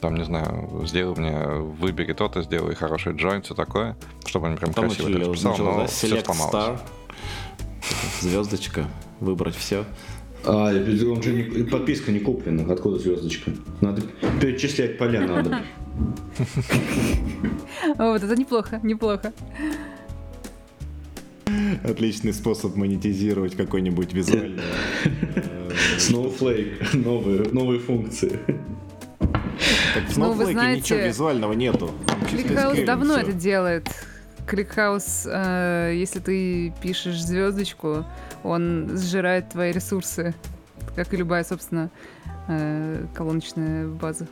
[0.00, 4.72] там, не знаю, сделай мне, выбери то-то, сделай хороший join, все такое, чтобы он прям
[4.72, 6.52] Там красиво это расписал, но все сломалось.
[6.52, 6.80] Star,
[8.20, 8.86] звездочка,
[9.20, 9.84] выбрать все.
[10.44, 12.72] А, он же не- подписка не куплена.
[12.72, 13.52] Откуда звездочка?
[13.80, 14.02] Надо
[14.40, 15.62] перечислять поля надо.
[17.96, 19.32] Вот, это неплохо, неплохо.
[21.84, 24.62] Отличный способ монетизировать какой-нибудь визуальный.
[25.04, 28.38] э, Snowflake, новые, новые функции.
[29.18, 31.90] Так в Ну, Snowflake знаете, ничего визуального нету.
[32.30, 33.22] ClickHouse давно всё.
[33.22, 33.88] это делает.
[34.46, 38.04] ClickHouse, э, если ты пишешь звездочку,
[38.44, 40.34] он сжирает твои ресурсы,
[40.96, 41.90] как и любая, собственно,
[42.48, 44.26] э, колоночная база.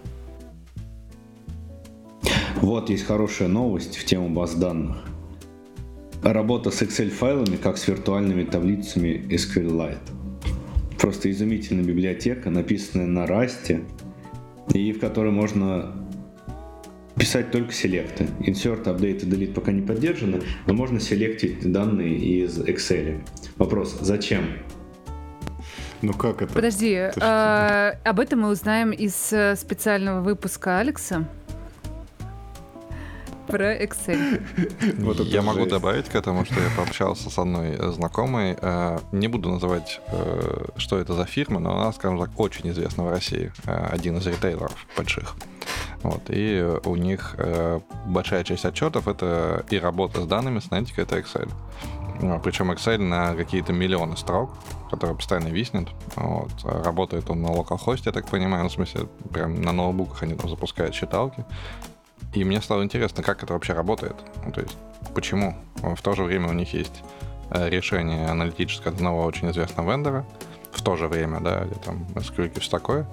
[2.63, 5.06] Вот есть хорошая новость в тему баз данных.
[6.33, 9.99] Работа с Excel-файлами, как с виртуальными таблицами SQLite.
[10.99, 13.85] Просто изумительная библиотека, написанная на Rust,
[14.75, 15.95] и в которой можно
[17.17, 18.27] писать только селекты.
[18.41, 23.21] Insert, update и delete пока не поддержаны, но можно селектить данные из Excel.
[23.57, 24.47] Вопрос, зачем?
[26.03, 26.53] Ну как это?
[26.53, 27.99] Подожди, что?
[28.03, 31.29] э, об этом мы узнаем из э, специального выпуска Алекса
[33.57, 34.43] про Excel.
[35.03, 35.71] Вот я могу жесть.
[35.71, 38.57] добавить к этому, что я пообщался с одной э, знакомой.
[38.61, 43.05] Э, Не буду называть, э, что это за фирма, но она, скажем так, очень известна
[43.05, 43.51] в России.
[43.65, 45.37] Один из ритейлеров больших.
[46.03, 51.05] Вот, и у них э, большая часть отчетов это и работа с данными, с аналитикой,
[51.05, 51.51] это Excel.
[52.21, 54.51] Ну, Причем Excel на какие-то миллионы строк,
[54.91, 55.89] которые постоянно виснет.
[56.17, 56.51] Вот.
[56.65, 60.35] А Работает он на локалхосте, я так понимаю, ну, в смысле, прям на ноутбуках они
[60.35, 61.45] там запускают считалки.
[62.37, 64.15] И мне стало интересно, как это вообще работает.
[64.45, 64.77] Ну, то есть,
[65.15, 65.57] почему?
[65.77, 67.03] В то же время у них есть
[67.49, 70.27] э, решение аналитическое одного очень известного вендора,
[70.71, 73.07] в то же время, да, или там SQL и все такое.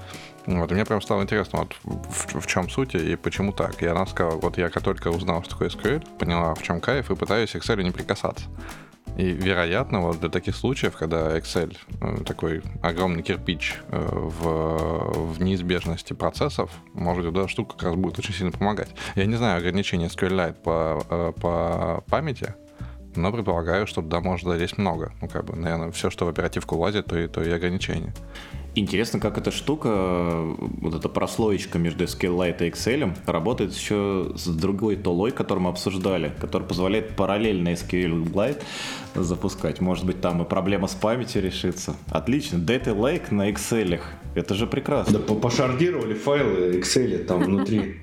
[0.45, 3.81] Вот, и мне прям стало интересно, вот в, в чем суть и почему так.
[3.81, 7.09] И она сказала, вот я как только узнал, что такое SQL, поняла, в чем кайф,
[7.09, 8.47] и пытаюсь к Excel не прикасаться.
[9.17, 15.41] И, вероятно, вот для таких случаев, когда Excel э, такой огромный кирпич э, в, в
[15.41, 18.89] неизбежности процессов, может, эта штука как раз будет очень сильно помогать.
[19.15, 22.55] Я не знаю ограничения SQLite по, э, по памяти,
[23.15, 25.13] но предполагаю, что туда может залезть много.
[25.21, 28.13] Ну, как бы, наверное, все, что в оперативку лазит, то и, то и ограничения.
[28.75, 30.41] Интересно, как эта штука,
[30.81, 36.31] вот эта прослоечка между SQLite и Excel, работает еще с другой толой, которую мы обсуждали,
[36.41, 38.61] которая позволяет параллельно SQLite
[39.13, 39.79] запускать.
[39.79, 41.95] Может быть, там и проблема с памятью решится.
[42.09, 42.57] Отлично.
[42.57, 43.99] Data Lake на Excel.
[44.33, 45.19] Это же прекрасно.
[45.19, 47.97] Да по- пошардировали файлы Excel там внутри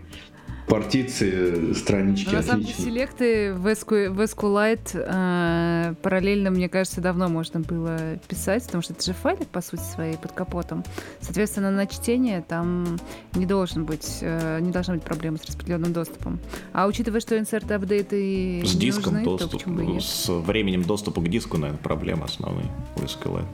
[0.71, 7.01] партиции, странички, Но на самом деле, селекты в SQ в SQLite э, параллельно, мне кажется,
[7.01, 10.85] давно можно было писать, потому что это же файлик, по сути своей, под капотом.
[11.21, 12.99] Соответственно, на чтение там
[13.35, 16.39] не должен быть, э, не должна быть проблема с распределенным доступом.
[16.73, 20.03] А учитывая, что insert апдейты С диском нужны, то доступ, почему бы и нет?
[20.05, 23.47] с временем доступа к диску, наверное, проблема основная у SQLite.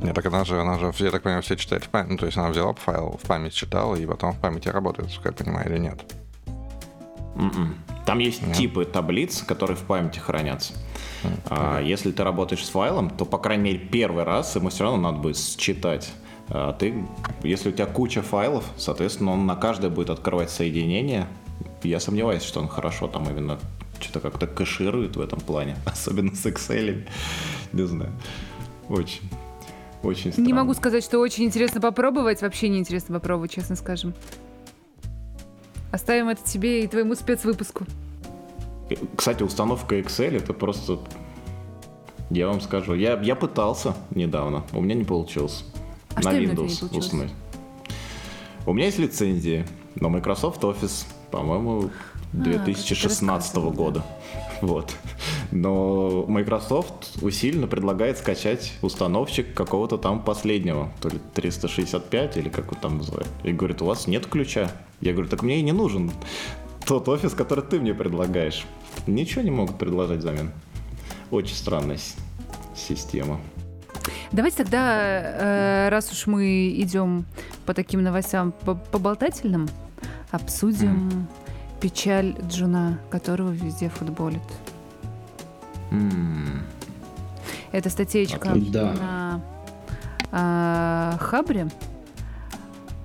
[0.00, 2.10] Нет, так она же, она же, я так понимаю, все читает в память.
[2.10, 5.38] Ну, то есть она взяла файл, в память читала, и потом в памяти работает, как
[5.38, 6.00] я понимаю, или нет.
[7.36, 7.74] Мгм.
[8.06, 8.56] Там есть Нет.
[8.56, 10.74] типы таблиц, которые в памяти хранятся.
[11.50, 15.10] А если ты работаешь с файлом, то, по крайней мере, первый раз ему все равно
[15.10, 16.12] надо будет считать.
[16.48, 17.04] А ты,
[17.42, 21.26] если у тебя куча файлов, соответственно, он на каждое будет открывать соединение.
[21.82, 23.58] Я сомневаюсь, что он хорошо там именно
[24.00, 27.08] что-то как-то кэширует в этом плане, особенно с Excel.
[27.72, 28.12] Не знаю.
[28.88, 29.28] Очень.
[30.06, 30.46] Очень странно.
[30.46, 32.40] Не могу сказать, что очень интересно попробовать.
[32.40, 34.14] Вообще не интересно попробовать, честно скажем.
[35.90, 37.84] Оставим это тебе и твоему спецвыпуску.
[39.16, 41.00] Кстати, установка Excel это просто...
[42.30, 45.64] Я вам скажу, я, я пытался недавно, у меня не получилось.
[46.14, 47.32] А на Windows установить.
[48.64, 49.64] У меня есть лицензии
[49.94, 51.90] на Microsoft Office, по-моему,
[52.32, 54.06] А, 2016 как ты рассказывал, да.
[54.60, 54.94] Вот.
[55.50, 62.78] Но Microsoft усиленно предлагает скачать установщик какого-то там последнего, то ли 365 или как он
[62.78, 63.28] там называют.
[63.44, 64.70] И говорит, у вас нет ключа.
[65.00, 66.10] Я говорю, так мне и не нужен
[66.86, 68.64] тот офис, который ты мне предлагаешь.
[69.06, 70.52] Ничего не могут предложить взамен.
[71.30, 71.98] Очень странная
[72.74, 73.40] система.
[74.32, 77.24] Давайте тогда, э, раз уж мы идем
[77.64, 79.68] по таким новостям по- поболтательным,
[80.30, 81.26] обсудим
[81.80, 84.40] печаль Джуна, которого везде футболят.
[85.90, 86.62] М,
[87.72, 88.92] Это статейка Да.
[88.94, 89.42] на
[90.32, 91.68] а, Хабре.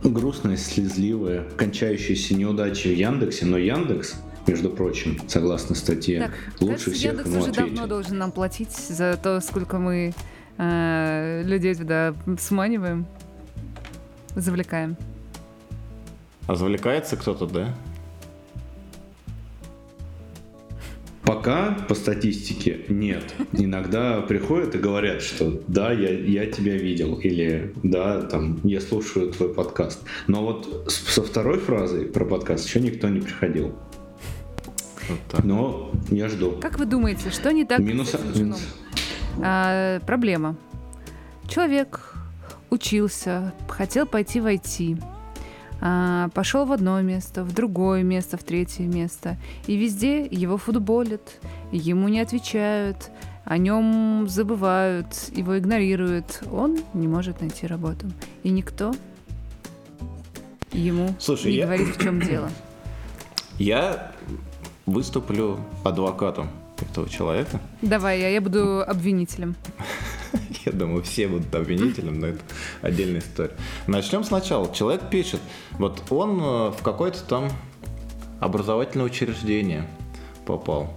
[0.04, 4.16] Грустная, слезливая, кончающаяся неудачей в Яндексе, но Яндекс,
[4.48, 7.88] между прочим, согласно статье, Так, лучше кажется, всех Яндекс ему уже давно ответил.
[7.88, 10.14] должен нам платить за то, сколько мы
[10.58, 13.06] э, людей туда сманиваем,
[14.36, 14.98] завлекаем.
[16.48, 17.76] А завлекается кто-то, да?
[21.24, 23.34] Пока по статистике нет.
[23.52, 29.32] Иногда приходят и говорят, что да, я, я тебя видел, или да, там, я слушаю
[29.32, 30.02] твой подкаст.
[30.28, 33.76] Но вот со второй фразой про подкаст еще никто не приходил.
[35.08, 36.58] Вот Но я жду.
[36.62, 38.62] Как вы думаете, что не так минус, минус.
[39.42, 40.56] А, проблема.
[41.48, 42.16] Человек
[42.70, 45.02] учился, хотел пойти в IT,
[45.82, 49.38] а, пошел в одно место, в другое место, в третье место.
[49.66, 51.40] И везде его футболят,
[51.72, 53.10] ему не отвечают,
[53.44, 56.44] о нем забывают, его игнорируют.
[56.52, 58.12] Он не может найти работу.
[58.44, 58.94] И никто
[60.72, 61.66] ему Слушай, не я...
[61.66, 62.50] говорит, в чем дело.
[63.58, 64.12] Я
[64.86, 66.50] выступлю адвокатом
[66.82, 67.60] этого человека.
[67.82, 69.56] Давай, я, я буду обвинителем.
[70.66, 72.40] Я думаю, все будут обвинителем, но это
[72.84, 73.56] отдельная история.
[73.88, 74.72] Начнем сначала.
[74.72, 75.40] Человек пишет,
[75.72, 77.50] вот он э, в какое-то там
[78.40, 79.88] образовательное учреждение
[80.46, 80.94] попал.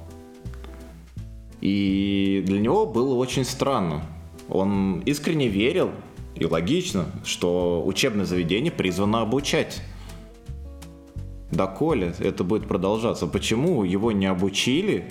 [1.62, 4.04] И для него было очень странно.
[4.50, 5.92] Он искренне верил,
[6.34, 9.80] и логично, что учебное заведение призвано обучать.
[11.50, 13.26] Доколе это будет продолжаться?
[13.26, 15.08] Почему его не обучили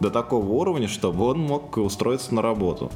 [0.00, 2.90] до такого уровня, чтобы он мог устроиться на работу?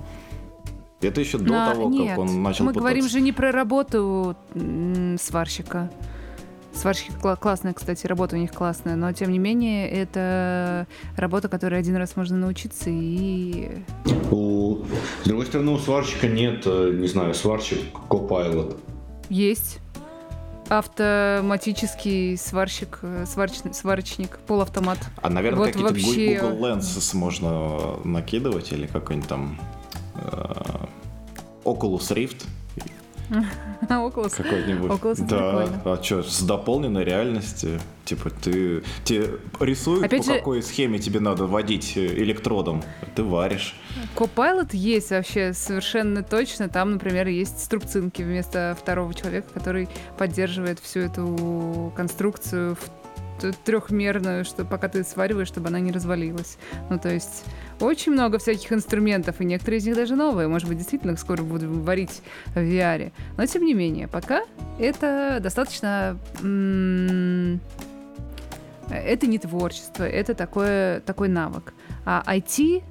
[1.01, 2.81] Это еще до Но, того, нет, как он начал Мы пытаться.
[2.81, 4.37] говорим же не про работу
[5.19, 5.91] сварщика.
[6.75, 11.97] Сварщики классная, кстати, работа у них классная, но тем не менее это работа, которой один
[11.97, 13.83] раз можно научиться и...
[14.31, 14.79] У...
[15.23, 18.79] С другой стороны, у сварщика нет, э, не знаю, сварщик Copilot.
[19.29, 19.82] Есть.
[20.73, 24.97] Автоматический сварщик, э, сварочный, сварочник, полуавтомат.
[25.21, 26.39] А, наверное, вот какие-то вообще...
[26.41, 29.61] Google Lenses можно накидывать или какой-нибудь там
[30.15, 30.55] э,
[31.65, 32.47] Oculus Rift.
[33.89, 34.37] Oculus.
[34.37, 34.91] Какой-нибудь.
[34.91, 35.69] Oculus да.
[35.85, 37.81] А что, с дополненной реальностью?
[38.05, 40.39] Типа ты, тебе рисуют, Опять по же...
[40.39, 42.83] какой схеме тебе надо водить э, электродом.
[43.15, 43.77] Ты варишь.
[44.17, 46.69] Copilot есть вообще совершенно точно.
[46.69, 53.02] Там, например, есть струбцинки вместо второго человека, который поддерживает всю эту конструкцию в
[53.65, 56.59] трехмерную, что пока ты свариваешь, чтобы она не развалилась.
[56.89, 57.45] Ну, то есть
[57.81, 60.47] очень много всяких инструментов, и некоторые из них даже новые.
[60.47, 62.23] Может быть, действительно скоро будем варить
[62.55, 63.11] в VR.
[63.37, 64.43] Но, тем не менее, пока
[64.79, 66.17] это достаточно...
[68.91, 71.75] это не творчество, это такое, такой навык.
[72.05, 72.83] А IT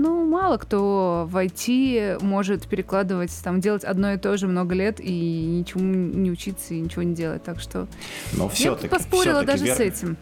[0.00, 4.98] ну, мало кто в IT может перекладывать, там, делать одно и то же много лет
[4.98, 7.44] и ничему не учиться и ничего не делать.
[7.44, 7.86] Так что
[8.32, 9.76] Но я поспорила даже вер...
[9.76, 10.16] с этим.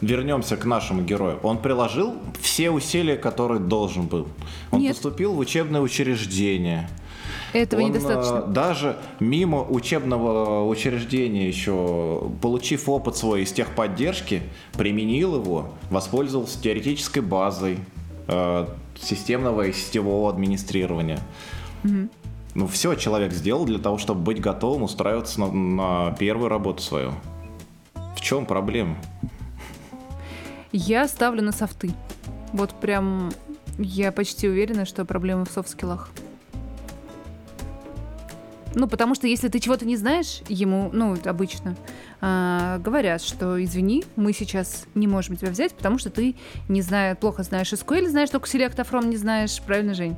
[0.00, 1.38] Вернемся к нашему герою.
[1.42, 4.28] Он приложил все усилия, которые должен был.
[4.70, 4.94] Он Нет.
[4.94, 6.88] поступил в учебное учреждение.
[7.52, 8.44] Этого он, недостаточно.
[8.46, 17.22] Э, даже мимо учебного учреждения еще, получив опыт свой из техподдержки, применил его, воспользовался теоретической
[17.22, 17.78] базой,
[18.28, 18.66] э,
[18.98, 21.18] системного и сетевого администрирования.
[21.84, 22.08] Угу.
[22.54, 27.12] Ну, все человек сделал для того, чтобы быть готовым устраиваться на, на первую работу свою.
[28.16, 28.96] В чем проблема?
[30.72, 31.90] Я ставлю на софты.
[32.52, 33.32] Вот прям
[33.78, 36.08] я почти уверена, что проблема в софт-скиллах.
[38.76, 41.76] Ну, потому что если ты чего-то не знаешь, ему, ну, обычно,
[42.20, 46.34] э, говорят, что извини, мы сейчас не можем тебя взять, потому что ты
[46.68, 50.14] не знаешь, плохо знаешь SQL, знаешь только Select From не знаешь, правильно, Жень?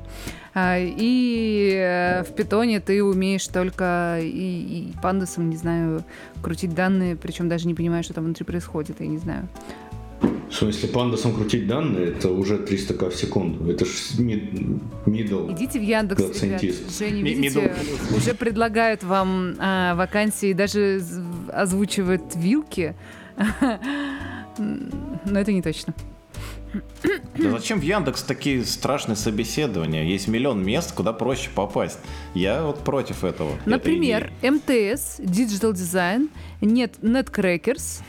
[0.54, 6.02] А, и э, в питоне ты умеешь только и, и пандасом, не знаю,
[6.42, 9.48] крутить данные, причем даже не понимаешь, что там внутри происходит, я не знаю.
[10.20, 13.70] В смысле, пандасом крутить данные, это уже 300к в секунду.
[13.70, 15.52] Это же middle.
[15.52, 16.62] Идите в Яндекс, ребят.
[16.98, 17.74] Женя, видите,
[18.16, 21.02] уже предлагают вам а, вакансии, даже
[21.52, 22.94] озвучивают вилки.
[24.58, 25.94] Но это не точно.
[27.36, 30.04] Да зачем в Яндекс такие страшные собеседования?
[30.04, 31.98] Есть миллион мест, куда проще попасть.
[32.34, 33.52] Я вот против этого.
[33.64, 36.28] Например, МТС, Digital Design,
[36.60, 38.02] нет, Netcrackers,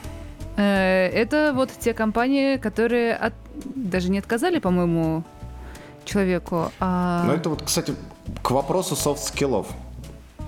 [0.63, 3.33] это вот те компании, которые от...
[3.75, 5.23] даже не отказали, по-моему,
[6.05, 6.71] человеку.
[6.79, 7.23] А...
[7.25, 7.93] Ну, это вот, кстати,
[8.41, 9.67] к вопросу софт-скиллов.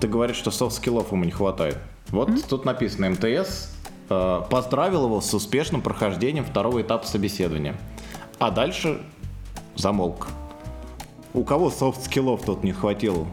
[0.00, 1.78] Ты говоришь, что софт-скиллов ему не хватает.
[2.10, 2.46] Вот mm-hmm.
[2.48, 3.72] тут написано МТС
[4.10, 7.76] э, поздравил его с успешным прохождением второго этапа собеседования.
[8.38, 9.00] А дальше
[9.76, 10.26] замолк.
[11.32, 13.26] У кого софт-скиллов тут не хватило?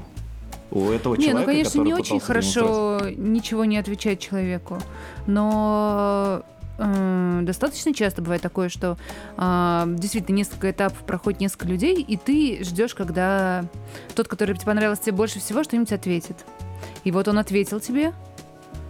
[0.72, 4.78] У этого не, ну, человека, ну, конечно, не очень хорошо ничего не отвечать человеку.
[5.26, 6.44] Но
[6.80, 8.98] э, достаточно часто бывает такое, что
[9.38, 13.66] э, действительно несколько этапов проходит несколько людей, и ты ждешь, когда
[14.16, 16.38] тот, который тебе понравился тебе больше всего, что-нибудь ответит.
[17.04, 18.14] И вот он ответил тебе,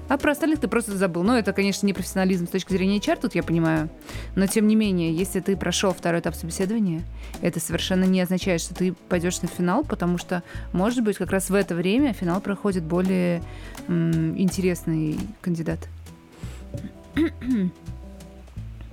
[0.07, 1.21] А про остальных ты просто забыл.
[1.21, 3.89] Ну, это, конечно, не профессионализм с точки зрения HR, тут я понимаю.
[4.35, 7.03] Но, тем не менее, если ты прошел второй этап собеседования,
[7.41, 10.41] это совершенно не означает, что ты пойдешь на финал, потому что,
[10.73, 13.43] может быть, как раз в это время финал проходит более
[13.87, 15.87] м, интересный кандидат.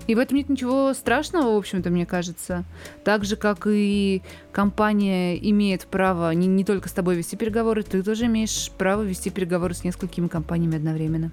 [0.06, 2.64] И в этом нет ничего страшного, в общем-то, мне кажется.
[3.02, 8.02] Так же, как и компания имеет право не, не только с тобой вести переговоры, ты
[8.02, 11.32] тоже имеешь право вести переговоры с несколькими компаниями одновременно.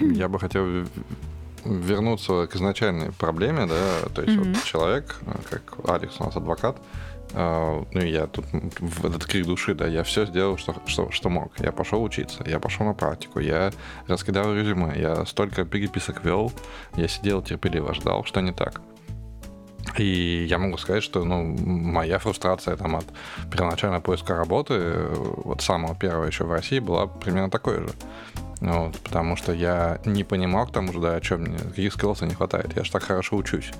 [0.00, 0.86] Я бы хотел
[1.64, 4.54] вернуться к изначальной проблеме, да, то есть mm-hmm.
[4.54, 5.16] вот человек,
[5.50, 6.76] как Алекс у нас адвокат,
[7.34, 11.58] ну, я тут в этот крик души, да, я все сделал, что, что, что мог.
[11.58, 13.72] Я пошел учиться, я пошел на практику, я
[14.06, 16.52] раскидал резюме, я столько переписок вел,
[16.96, 18.80] я сидел терпеливо, ждал, что не так.
[19.98, 23.06] И я могу сказать, что ну, моя фрустрация там, от
[23.50, 25.08] первоначального поиска работы,
[25.44, 27.90] вот самого первого еще в России, была примерно такой же.
[28.60, 32.28] Вот, потому что я не понимал к тому же, да, о чем мне, каких скиллсов
[32.28, 32.74] не хватает.
[32.76, 33.72] Я же так хорошо учусь.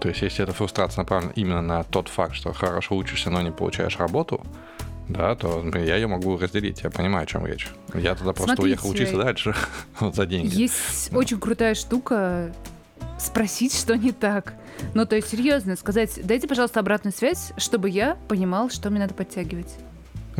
[0.00, 3.50] То есть, если эта фрустрация направлена именно на тот факт, что хорошо учишься, но не
[3.50, 4.44] получаешь работу,
[5.08, 6.82] да, то я ее могу разделить.
[6.82, 7.68] Я понимаю, о чем речь.
[7.94, 9.54] Я тогда просто Смотрите, уехал учиться дальше
[10.00, 10.54] вот, за деньги.
[10.54, 11.18] Есть да.
[11.18, 12.54] очень крутая штука
[13.18, 14.54] спросить, что не так.
[14.94, 19.14] Ну, то есть, серьезно, сказать, дайте, пожалуйста, обратную связь, чтобы я понимал, что мне надо
[19.14, 19.76] подтягивать.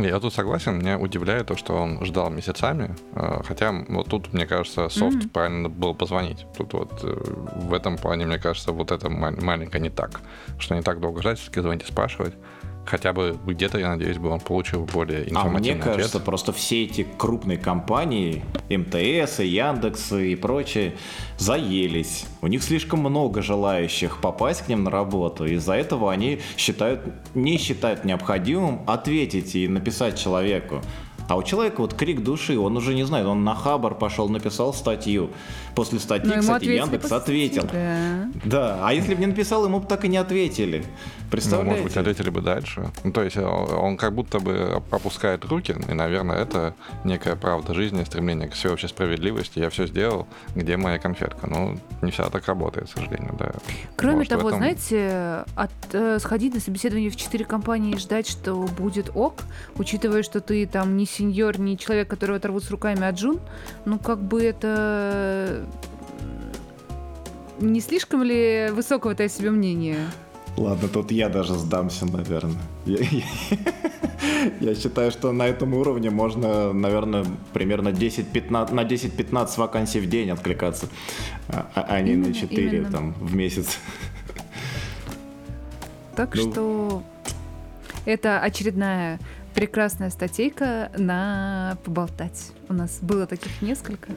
[0.09, 4.47] Я тут согласен, меня удивляет то, что он ждал месяцами, э, хотя вот тут, мне
[4.47, 5.31] кажется, софт mm-hmm.
[5.31, 6.47] правильно было позвонить.
[6.57, 7.17] Тут вот э,
[7.57, 10.21] в этом плане, мне кажется, вот это маленькое не так,
[10.59, 12.35] что не так долго ждать, все-таки звонить и спрашивать
[12.85, 16.25] хотя бы где-то, я надеюсь, бы он получил более информативный А мне кажется, ответ.
[16.25, 20.95] просто все эти крупные компании, МТС, Яндекс и прочие,
[21.39, 22.27] заелись.
[22.43, 25.45] У них слишком много желающих попасть к ним на работу.
[25.45, 27.01] Из-за этого они считают,
[27.35, 30.83] не считают необходимым ответить и написать человеку.
[31.31, 34.75] А у человека вот крик души, он уже не знает, он на Хабар пошел, написал
[34.75, 35.31] статью.
[35.77, 37.69] После статьи, Но кстати, Яндекс ответил.
[37.73, 38.29] Да.
[38.45, 40.85] да, а если бы не написал, ему бы так и не ответили.
[41.31, 41.65] Представляете?
[41.65, 42.91] Ну, может быть, ответили бы дальше.
[43.05, 46.75] Ну, то есть э, он как будто бы опускает руки, и, наверное, это
[47.05, 49.59] некая правда жизни, стремление к всеобщей справедливости.
[49.59, 51.47] Я все сделал, где моя конфетка?
[51.47, 53.53] Ну, не всегда так работает, к сожалению, да.
[53.97, 54.59] Кроме Может, того, этом...
[54.59, 59.43] знаете, от, э, сходить на собеседование в четыре компании и ждать, что будет ок,
[59.77, 63.41] учитывая, что ты там не сеньор, не человек, которого оторвут с руками, а джун,
[63.85, 65.65] ну, как бы это
[67.61, 69.99] не слишком ли высокого ты о себе мнения?
[70.57, 72.61] Ладно, тут я даже сдамся, наверное.
[72.85, 73.23] Я, я,
[74.61, 80.31] я считаю, что на этом уровне можно, наверное, примерно 10-15, на 10-15 вакансий в день
[80.31, 80.89] откликаться,
[81.49, 82.91] а, а не именно, на 4 именно.
[82.91, 83.79] там, в месяц.
[86.17, 87.03] Так ну, что
[88.05, 89.19] это очередная
[89.55, 92.53] прекрасная статейка на поболтать.
[92.69, 94.13] У нас было таких несколько.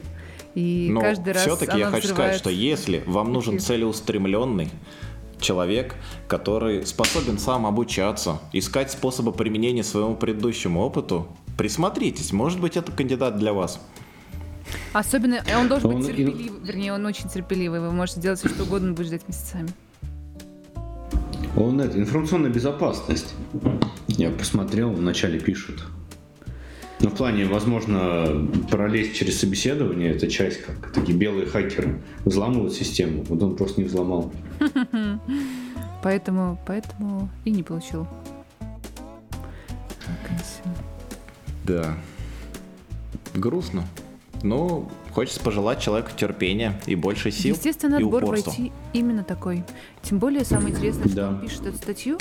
[0.54, 4.70] И Но каждый раз все-таки я хочу сказать, что если вам нужен целеустремленный
[5.44, 5.94] человек,
[6.26, 13.38] который способен сам обучаться, искать способы применения своему предыдущему опыту, присмотритесь, может быть, это кандидат
[13.38, 13.80] для вас.
[14.92, 16.66] Особенно, он должен он, быть терпеливый, и...
[16.66, 19.68] вернее, он очень терпеливый, вы можете делать все, что угодно, он будет ждать месяцами.
[21.56, 23.34] Он это, информационная безопасность.
[24.08, 25.84] Я посмотрел, вначале пишут.
[27.00, 33.24] Ну, в плане, возможно, пролезть через собеседование, это часть, как такие белые хакеры взламывают систему.
[33.28, 34.32] Вот он просто не взломал.
[36.02, 38.06] Поэтому, поэтому и не получил.
[41.64, 41.96] Да.
[43.34, 43.84] Грустно.
[44.42, 47.54] Но хочется пожелать человеку терпения и больше сил.
[47.54, 48.50] Естественно, и отбор упорства.
[48.50, 49.64] войти именно такой.
[50.02, 51.28] Тем более, самое интересное, что да.
[51.30, 52.18] он пишет эту статью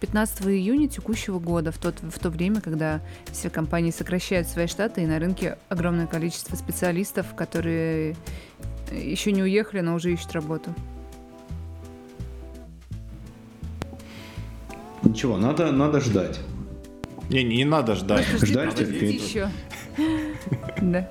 [0.00, 5.02] 15 июня текущего года, в, тот, в то время, когда все компании сокращают свои штаты,
[5.02, 8.16] и на рынке огромное количество специалистов, которые
[8.90, 10.74] еще не уехали, но уже ищут работу.
[15.02, 16.40] Ничего, надо, надо ждать.
[17.28, 18.26] Не, не надо ждать.
[18.26, 19.28] Ждать терпеть.
[19.28, 19.50] еще.
[20.80, 21.10] Да.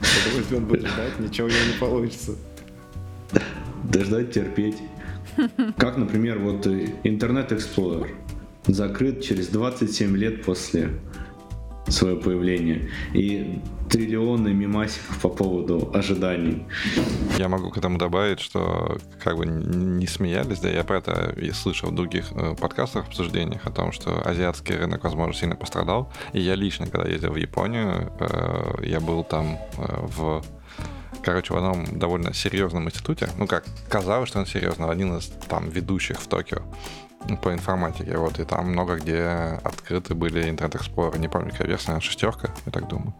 [0.00, 2.32] Потому что он будет ждать, ничего у него не получится.
[3.84, 4.76] Дождать, терпеть.
[5.76, 8.10] Как, например, вот Internet Explorer
[8.66, 10.90] закрыт через 27 лет после
[11.88, 12.88] своего появления.
[13.14, 16.64] И триллионы мимасиков по поводу ожиданий.
[17.38, 21.50] Я могу к этому добавить, что как бы не смеялись, да, я про это и
[21.52, 26.12] слышал в других э, подкастах, обсуждениях о том, что азиатский рынок, возможно, сильно пострадал.
[26.32, 30.42] И я лично, когда ездил в Японию, э, я был там э, в
[31.22, 33.28] короче, в одном довольно серьезном институте.
[33.38, 36.62] Ну, как казалось, что он серьезно, один из там ведущих в Токио.
[37.42, 39.24] по информатике, вот, и там много где
[39.64, 43.14] открыты были Internet Explorer, не помню, какая версия, шестерка, я так думаю,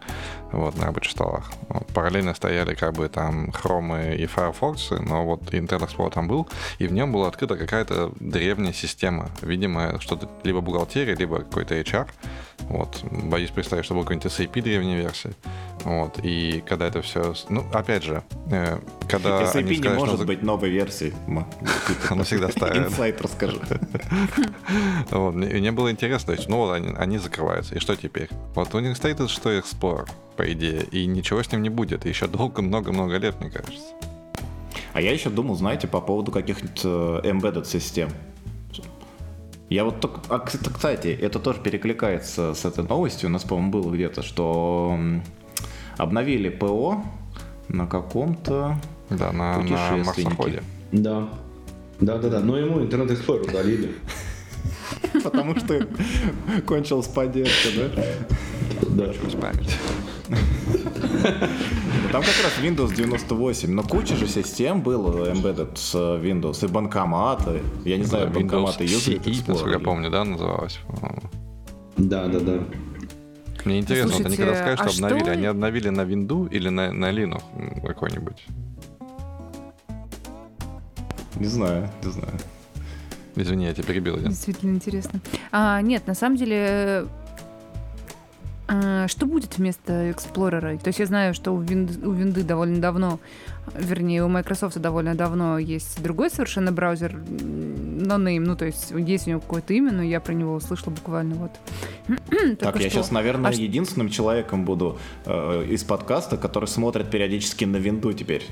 [0.57, 1.53] вот, на столах.
[1.69, 6.49] Вот, параллельно стояли как бы там Chrome и Firefox, но вот Internet Explorer там был,
[6.79, 12.09] и в нем была открыта какая-то древняя система, видимо, что-то либо бухгалтерия, либо какой-то HR,
[12.69, 15.35] вот, боюсь представить, что был какой-нибудь SAP древней версии,
[15.85, 18.79] вот, и когда это все, ну, опять же, э,
[19.09, 20.25] когда SAP они не сказали, может что...
[20.25, 21.15] быть новой версией.
[22.09, 22.87] Оно всегда старое.
[22.87, 23.61] Инсайт расскажи.
[25.11, 28.29] Вот, мне, было интересно, то есть, ну вот они, они закрываются, и что теперь?
[28.55, 32.27] Вот у них стоит что Explorer, по идее, и ничего с ним не будет, еще
[32.27, 33.95] долго, много-много лет, мне кажется.
[34.93, 38.11] А я еще думал, знаете, по поводу каких-нибудь э, embedded систем.
[39.69, 40.21] Я вот только...
[40.29, 43.29] А, кс- кстати, это тоже перекликается с этой новостью.
[43.29, 44.99] У нас, по-моему, было где-то, что
[45.99, 47.05] обновили ПО
[47.69, 48.81] на каком-то...
[49.11, 50.63] Да, на, на марсоходе.
[50.93, 51.29] Да.
[52.01, 53.95] Да-да-да, но ему интернет Explorer удалили.
[55.25, 55.87] Потому что
[56.67, 58.05] кончилась поддержка, да?
[58.89, 59.07] Да.
[59.07, 59.75] Без памяти.
[62.13, 67.63] Там как раз Windows 98, но куча же систем было embedded с Windows, и банкоматы.
[67.85, 70.79] Я не знаю, Да, банкоматы юзают я помню, да, называлась?
[70.87, 71.23] по-моему.
[71.97, 72.61] Да-да-да.
[73.65, 76.45] Мне интересно, вот они Слушайте, когда скажут, а что обновили, что- они обновили на винду
[76.47, 77.43] или на, на Linux
[77.85, 78.47] какой-нибудь?
[81.37, 82.33] Не знаю, не знаю.
[83.35, 84.19] Извини, я тебя перебил.
[84.19, 85.21] Действительно интересно.
[85.53, 87.07] А, нет, на самом деле,
[89.09, 90.79] что будет вместо Explorer?
[90.81, 93.21] То есть я знаю, что у Винды, у Винды довольно давно,
[93.75, 99.27] вернее, у Microsoft довольно давно есть другой совершенно браузер, м, NoName, ну, то есть есть
[99.27, 101.51] у него какое-то имя, но я про него услышала буквально вот.
[102.59, 102.91] Так, я что.
[102.91, 108.45] сейчас, наверное, А единственным человеком буду э, из подкаста, который смотрит периодически на винду теперь.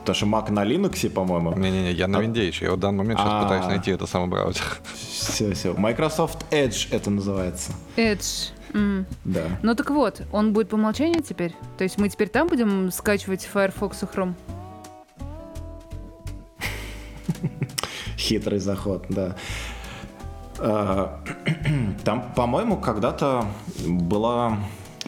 [0.00, 1.54] Потому что Mac на Linux, по-моему.
[1.54, 2.64] Не-не-не, я на А- винде еще.
[2.66, 3.42] Я в данный момент сейчас А.
[3.42, 4.62] пытаюсь найти это самый браузер.
[5.10, 5.74] Все, все.
[5.74, 7.72] Microsoft Edge это называется.
[7.96, 8.52] Edge.
[8.74, 9.06] М.
[9.24, 9.42] Да.
[9.62, 11.54] Ну так вот, он будет по умолчанию теперь?
[11.76, 14.34] То есть мы теперь там будем скачивать Firefox и Chrome?
[18.16, 19.36] Хитрый заход, да.
[20.58, 21.20] А,
[22.04, 23.46] Там, по-моему, когда-то
[23.86, 24.58] была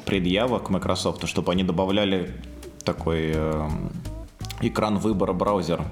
[0.05, 2.35] предъява к Microsoft, чтобы они добавляли
[2.85, 3.91] такой эм,
[4.61, 5.85] экран выбора браузера.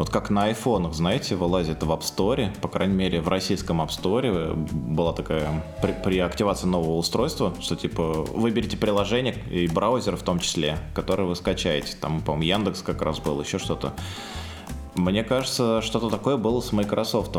[0.00, 3.90] Вот как на айфонах, знаете, вылазит в App Store, по крайней мере, в российском App
[3.90, 10.22] Store была такая при, при активации нового устройства, что типа выберите приложение и браузер в
[10.22, 11.96] том числе, который вы скачаете.
[12.00, 13.92] Там, по-моему, Яндекс как раз был, еще что-то.
[14.96, 17.36] Мне кажется, что-то такое было с Microsoft.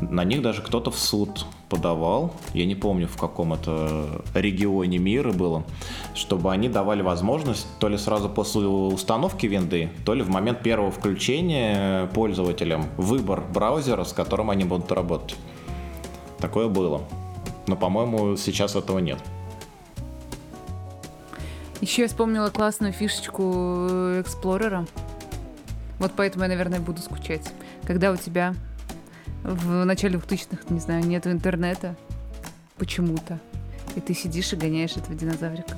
[0.00, 5.32] На них даже кто-то в суд подавал, я не помню в каком это регионе мира
[5.32, 5.64] было,
[6.14, 10.90] чтобы они давали возможность то ли сразу после установки винды, то ли в момент первого
[10.90, 15.36] включения пользователям выбор браузера, с которым они будут работать.
[16.38, 17.02] Такое было.
[17.66, 19.18] Но, по-моему, сейчас этого нет.
[21.80, 23.42] Еще я вспомнила классную фишечку
[23.90, 24.88] э, Explorer.
[25.98, 27.52] Вот поэтому я, наверное, буду скучать.
[27.86, 28.54] Когда у тебя
[29.42, 31.96] в начале 2000-х, не знаю, нет интернета
[32.76, 33.38] почему-то,
[33.94, 35.76] и ты сидишь и гоняешь этого динозаврика.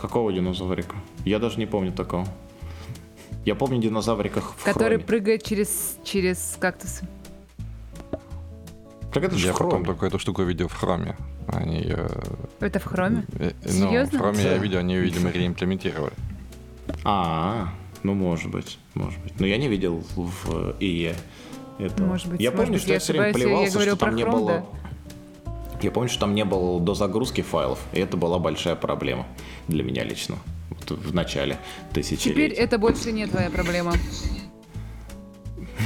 [0.00, 0.96] Какого динозаврика?
[1.24, 2.26] Я даже не помню такого.
[3.44, 5.04] Я помню динозавриках в Который хроме.
[5.04, 7.06] прыгает через, через кактусы.
[9.12, 11.16] Так это же Я в потом только эту штуку видел в хроме.
[11.48, 12.08] Они ее...
[12.60, 13.24] Это в хроме?
[13.38, 14.18] э, Ну, в Серьезно?
[14.18, 16.12] хроме я видел, они ее, видимо, реимплементировали.
[17.04, 17.68] А,
[18.02, 19.38] ну может быть, может быть.
[19.38, 21.14] Но я не видел в ИЕ
[21.78, 22.06] этого.
[22.06, 24.22] Может быть, Я может помню, быть, что я все время плевался, что там про не
[24.22, 24.48] Chrome, было...
[24.48, 24.64] да.
[25.82, 29.26] Я помню, что там не было до загрузки файлов, и это была большая проблема
[29.66, 30.36] для меня лично
[30.70, 31.58] вот в начале
[31.92, 32.30] тысячелетия.
[32.30, 33.94] Теперь это больше не твоя проблема.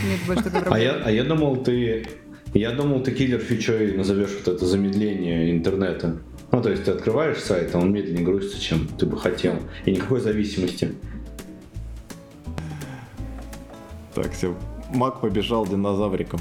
[0.05, 0.84] Нет больше такой А проблемы.
[0.84, 2.07] я, а я думал, ты...
[2.55, 6.18] Я думал, ты киллер фичой назовешь вот это замедление интернета.
[6.53, 9.55] Ну, то есть ты открываешь сайт, а он медленнее грузится, чем ты бы хотел.
[9.84, 10.94] И никакой зависимости.
[14.14, 14.57] Так, все.
[14.94, 16.40] Мак побежал динозавриком.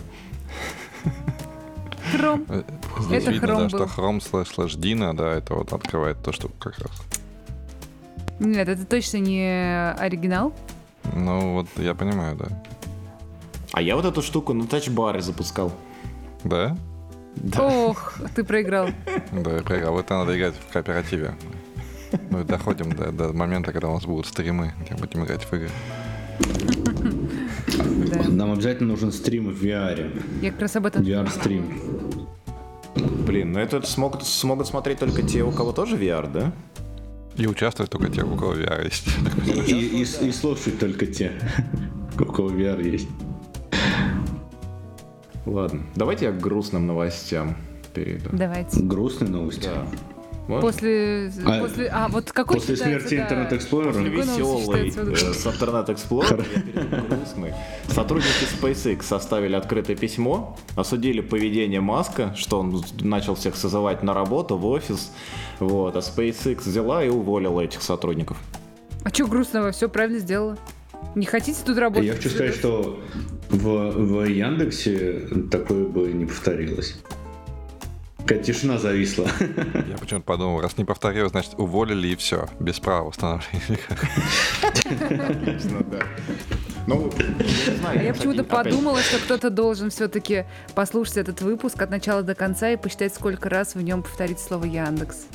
[2.13, 2.45] Chrome.
[2.49, 2.63] Э,
[3.01, 3.85] Здесь Это видно, Chrome да, что был.
[3.87, 6.91] Chrome слэш слэш Dino, да, это вот открывает то, что как раз.
[8.39, 10.53] Нет, это точно не оригинал.
[11.13, 12.63] Ну, вот я понимаю, да.
[13.71, 15.71] А я вот эту штуку на тачбаре запускал.
[16.43, 16.77] Да?
[17.57, 18.89] Ох, ты проиграл.
[19.31, 19.93] Да, я проиграл.
[19.93, 21.35] Вот это надо играть в кооперативе.
[22.29, 25.69] Мы доходим до, до момента, когда у нас будут стримы, где будем играть в игры.
[28.09, 28.23] Да.
[28.29, 30.21] Нам обязательно нужен стрим в VR.
[30.41, 31.03] Я как раз об этом...
[31.03, 31.81] VR-стрим.
[33.25, 36.51] Блин, ну это смогут, смогут смотреть только те, у кого тоже VR, да?
[37.35, 39.07] И участвовать только те, у кого VR есть.
[39.45, 41.33] И, и- и слушать только те,
[42.19, 43.09] у кого VR есть.
[45.45, 47.57] Ладно, давайте я к грустным новостям
[47.93, 48.29] перейду.
[48.31, 48.81] Давайте.
[48.81, 49.65] Грустные новости.
[49.65, 49.85] Да.
[50.47, 50.61] Можно?
[50.61, 54.95] После, А, после, а вот какой После смерти да, Internet Explorer После веселый э, с
[54.95, 55.43] грустной.
[57.87, 64.55] Сотрудники SpaceX составили открытое письмо, осудили поведение Маска, что он начал всех созывать на работу,
[64.55, 65.11] в офис.
[65.59, 68.37] Вот, а SpaceX взяла и уволила этих сотрудников.
[69.03, 69.71] А что грустного?
[69.71, 70.59] Все правильно сделала.
[71.15, 72.05] Не хотите тут работать?
[72.05, 72.99] Я хочу сказать, что
[73.49, 76.95] в, в Яндексе такое бы не повторилось.
[78.25, 79.27] Какая тишина зависла.
[79.39, 83.39] Я почему-то подумал, раз не повторил, значит уволили и все, без права да.
[86.87, 91.89] Ну, не знаю, А я почему-то подумала, что кто-то должен все-таки послушать этот выпуск от
[91.89, 95.27] начала до конца и посчитать, сколько раз в нем повторить слово Яндекс.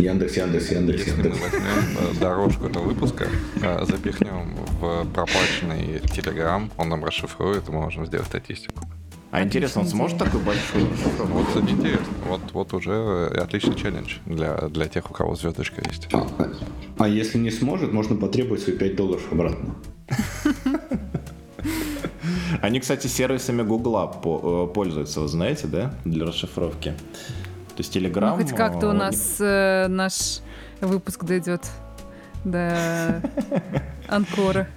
[0.00, 1.40] Яндекс, Яндекс, Яндекс, Если мы Яндекс.
[1.42, 1.62] возьмем
[2.16, 3.26] э, дорожку этого выпуска,
[3.62, 8.80] э, запихнем в проплаченный Telegram, он нам расшифрует, и мы можем сделать статистику.
[9.30, 10.82] А интересно, он сможет такой большой?
[11.18, 12.06] Вот, кстати, интересно.
[12.26, 12.90] Вот, вот уже
[13.32, 16.08] э, отличный челлендж для, для тех, у кого звездочка есть.
[16.12, 16.26] А,
[16.98, 19.74] а если не сможет, можно потребовать свои 5 долларов обратно.
[22.60, 26.94] Они, кстати, сервисами Гугла по- пользуются, вы знаете, да, для расшифровки.
[27.80, 28.36] То есть Telegram...
[28.36, 30.40] Ну, хоть как-то у э, нас э, наш
[30.82, 31.62] выпуск дойдет
[32.44, 33.22] до
[34.06, 34.68] Анкора.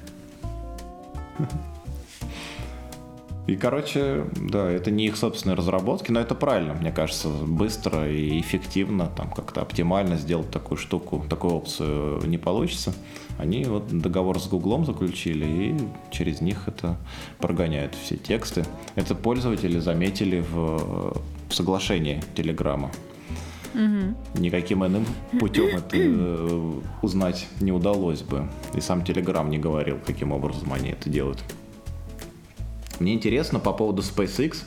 [3.46, 8.40] И, короче, да, это не их собственные разработки, но это правильно, мне кажется, быстро и
[8.40, 12.94] эффективно, там как-то оптимально сделать такую штуку, такую опцию не получится.
[13.38, 15.78] Они вот договор с Гуглом заключили, и
[16.12, 16.98] через них это
[17.40, 18.66] прогоняют все тексты.
[18.96, 21.14] Это пользователи заметили в
[21.54, 22.92] в соглашении Телеграма.
[24.36, 25.06] Никаким иным
[25.40, 26.72] путем это э,
[27.02, 28.48] узнать не удалось бы.
[28.76, 31.44] И сам Телеграм не говорил, каким образом они это делают.
[33.00, 34.58] Мне интересно по поводу SpaceX,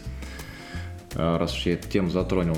[1.15, 2.57] э, раз уж я эту тему затронул,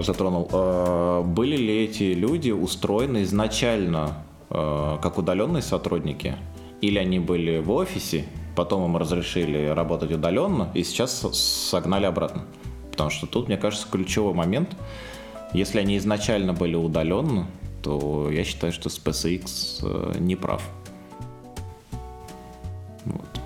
[0.00, 4.23] затронул э, были ли эти люди устроены изначально
[4.54, 6.36] как удаленные сотрудники,
[6.80, 8.24] или они были в офисе,
[8.54, 12.44] потом им разрешили работать удаленно, и сейчас согнали обратно.
[12.90, 14.76] Потому что тут, мне кажется, ключевой момент.
[15.52, 17.48] Если они изначально были удаленно,
[17.82, 20.62] то я считаю, что SpaceX э, не прав.
[23.04, 23.40] Вот.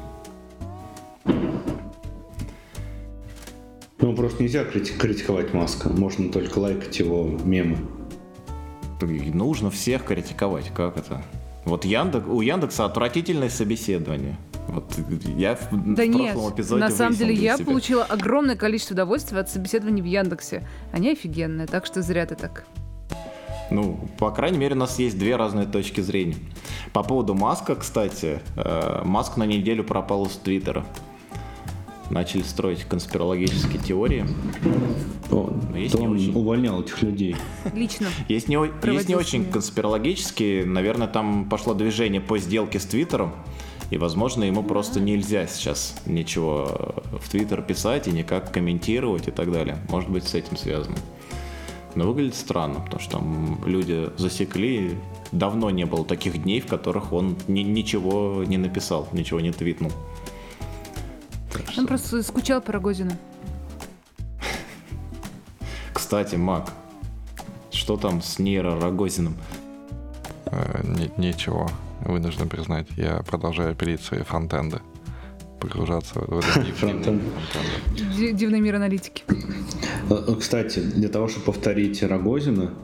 [4.01, 5.89] Ну, просто нельзя крити- критиковать Маска.
[5.89, 7.79] Можно только лайкать его мемы.
[9.07, 11.23] Нужно всех критиковать, как это?
[11.65, 14.37] Вот Яндекс, у Яндекса отвратительное собеседование.
[14.69, 14.93] Вот
[15.37, 17.67] я в, Да в нет, прошлом эпизоде на самом деле я себя.
[17.67, 20.67] получила огромное количество удовольствия от собеседований в Яндексе.
[20.93, 22.65] Они офигенные, так что зря ты так.
[23.71, 26.37] Ну, по крайней мере, у нас есть две разные точки зрения.
[26.93, 30.87] По поводу Маска, кстати, э, Маск на неделю пропал из Твиттера.
[32.11, 34.25] Начали строить конспирологические теории.
[35.31, 36.35] Он, Ну, есть то не он очень.
[36.35, 37.37] увольнял этих людей.
[37.75, 38.07] Лично.
[38.29, 40.65] Есть не, о- есть не очень конспирологические.
[40.65, 43.33] Наверное, там пошло движение по сделке с Твиттером.
[43.91, 49.51] И, возможно, ему просто нельзя сейчас ничего в Твиттер писать и никак комментировать и так
[49.53, 49.79] далее.
[49.91, 50.97] Может быть, с этим связано.
[51.95, 54.93] Но выглядит странно, потому что там люди засекли.
[55.33, 59.91] Давно не было таких дней, в которых он ни- ничего не написал, ничего не твитнул.
[61.77, 63.13] Он просто скучал по Рогозину.
[65.93, 66.71] Кстати, Мак,
[67.71, 69.37] что там с Нейро Рогозиным?
[70.47, 71.69] Э, ни- ничего,
[72.01, 72.87] вынужден признать.
[72.97, 74.81] Я продолжаю пилить свои фронтенды.
[75.61, 77.23] Погружаться в этот Фронтенд.
[78.33, 79.25] дивный мир аналитики.
[80.11, 82.75] Э, Кстати, для того, чтобы повторить Рогозина,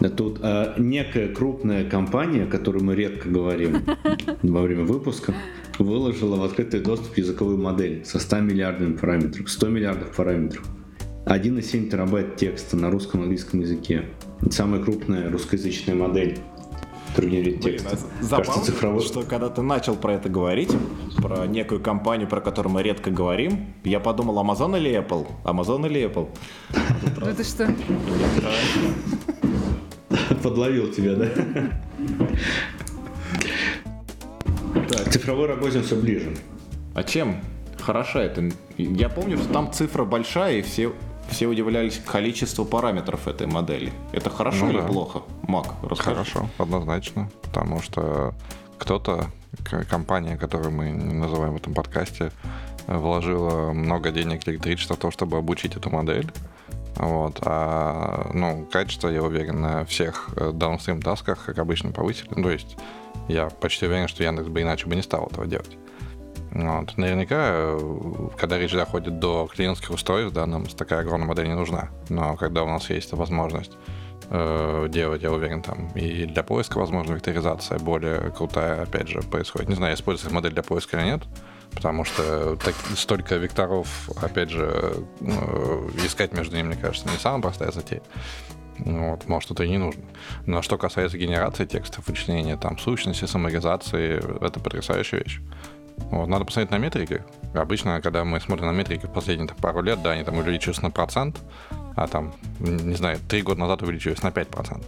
[0.00, 3.82] э, тут э, некая крупная компания, о которой мы редко говорим
[4.42, 5.34] во время выпуска,
[5.78, 10.64] выложила в открытый доступ языковую модель со 100 миллиардами параметров, 100 миллиардов параметров.
[11.26, 14.04] 1,7 терабайт текста на русском и английском языке.
[14.40, 16.38] Это самая крупная русскоязычная модель,
[17.14, 17.86] которая генерит Блин, текст.
[17.86, 19.00] а Кажется, забавно, цифровой...
[19.02, 20.72] что когда ты начал про это говорить,
[21.16, 25.28] про некую компанию, про которую мы редко говорим, я подумал, Amazon или Apple?
[25.44, 26.28] Amazon или Apple?
[27.20, 27.72] Ну Это что?
[30.42, 31.28] Подловил тебя, да?
[35.10, 36.36] Цифровой Рогозин все ближе.
[36.94, 37.40] А чем
[37.80, 38.50] хороша это?
[38.76, 40.92] Я помню, что там цифра большая, и все,
[41.28, 43.92] все удивлялись количеству параметров этой модели.
[44.12, 44.86] Это хорошо Ну или да.
[44.86, 45.22] плохо?
[45.42, 46.16] Мак, расскажи.
[46.16, 47.30] Хорошо, однозначно.
[47.42, 48.34] Потому что
[48.78, 49.26] кто-то,
[49.88, 52.32] компания, которую мы называем в этом подкасте,
[52.86, 56.30] вложила много денег электричества в то, чтобы обучить эту модель.
[56.96, 57.38] Вот.
[57.42, 62.28] А, ну, качество, я уверен, на всех э, downstream тасках, как обычно, повысили.
[62.36, 62.76] Ну, то есть
[63.28, 65.76] я почти уверен, что Яндекс бы иначе бы не стал этого делать.
[66.54, 66.96] Вот.
[66.96, 71.90] Наверняка, э, когда речь доходит до клиентских устройств, да, нам такая огромная модель не нужна.
[72.08, 73.72] Но когда у нас есть возможность
[74.30, 79.68] э, делать, я уверен, там и для поиска, возможно, векторизация более крутая, опять же, происходит.
[79.68, 81.22] Не знаю, используется модель для поиска или нет,
[81.72, 87.42] потому что так, столько векторов, опять же, э, искать между ними, мне кажется, не самая
[87.42, 88.02] простая затея.
[88.78, 90.02] Вот, может, это и не нужно.
[90.46, 95.40] Но что касается генерации текстов, вычисления там сущности, саморизации, это потрясающая вещь.
[95.96, 97.22] Вот, надо посмотреть на метрики.
[97.54, 100.82] Обычно, когда мы смотрим на метрики в последние так, пару лет, да, они там увеличиваются
[100.82, 101.40] на процент,
[101.96, 104.82] а там, не знаю, три года назад увеличились на 5%.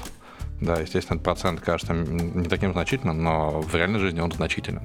[0.61, 4.83] Да, естественно, этот процент кажется не таким значительным, но в реальной жизни он значителен.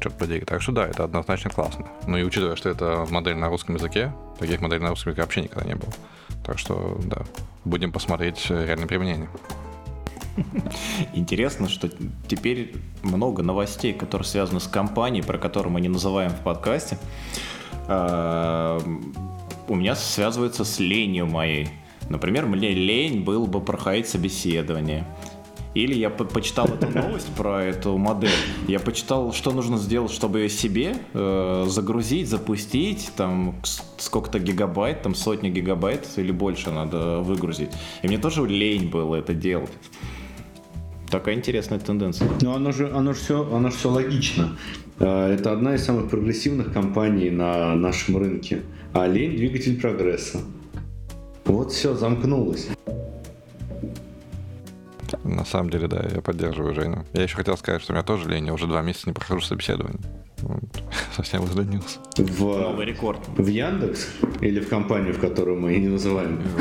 [0.00, 0.40] Черт подери.
[0.40, 1.86] Так что да, это однозначно классно.
[2.06, 5.42] Ну и учитывая, что это модель на русском языке, таких моделей на русском языке вообще
[5.42, 5.92] никогда не было.
[6.44, 7.22] Так что, да,
[7.64, 9.28] будем посмотреть реальное применение.
[11.14, 11.90] Интересно, что
[12.28, 16.98] теперь много новостей, которые связаны с компанией, про которую мы не называем в подкасте,
[17.88, 18.80] а,
[19.68, 21.68] у меня связывается с ленью моей.
[22.08, 25.06] Например, мне лень было бы проходить собеседование.
[25.74, 28.30] Или я по почитал эту новость про эту модель.
[28.68, 33.54] Я почитал, что нужно сделать, чтобы ее себе э, загрузить, запустить, там
[33.96, 37.70] сколько-то гигабайт, там сотни гигабайт или больше надо выгрузить.
[38.02, 39.72] И мне тоже лень было это делать.
[41.12, 42.26] Такая интересная тенденция.
[42.40, 44.56] Но оно же, оно же все, оно же все логично.
[44.98, 48.62] Э, это одна из самых прогрессивных компаний на нашем рынке.
[48.94, 50.38] А двигатель прогресса.
[51.44, 52.68] Вот все, замкнулось.
[55.24, 57.04] На самом деле, да, я поддерживаю Женю.
[57.12, 59.40] Я еще хотел сказать, что у меня тоже лень, я уже два месяца не прохожу
[59.40, 60.00] собеседование.
[61.16, 61.98] Совсем изленился.
[62.16, 63.20] В, Новый рекорд.
[63.28, 64.08] В Яндекс
[64.40, 66.42] или в компанию, в которую мы не называем?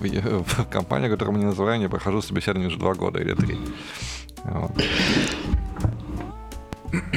[0.00, 3.34] В, в, в компанию, которую мы не называем, я прохожу собеседование уже два года или
[3.34, 3.58] три.
[4.44, 4.70] Вот,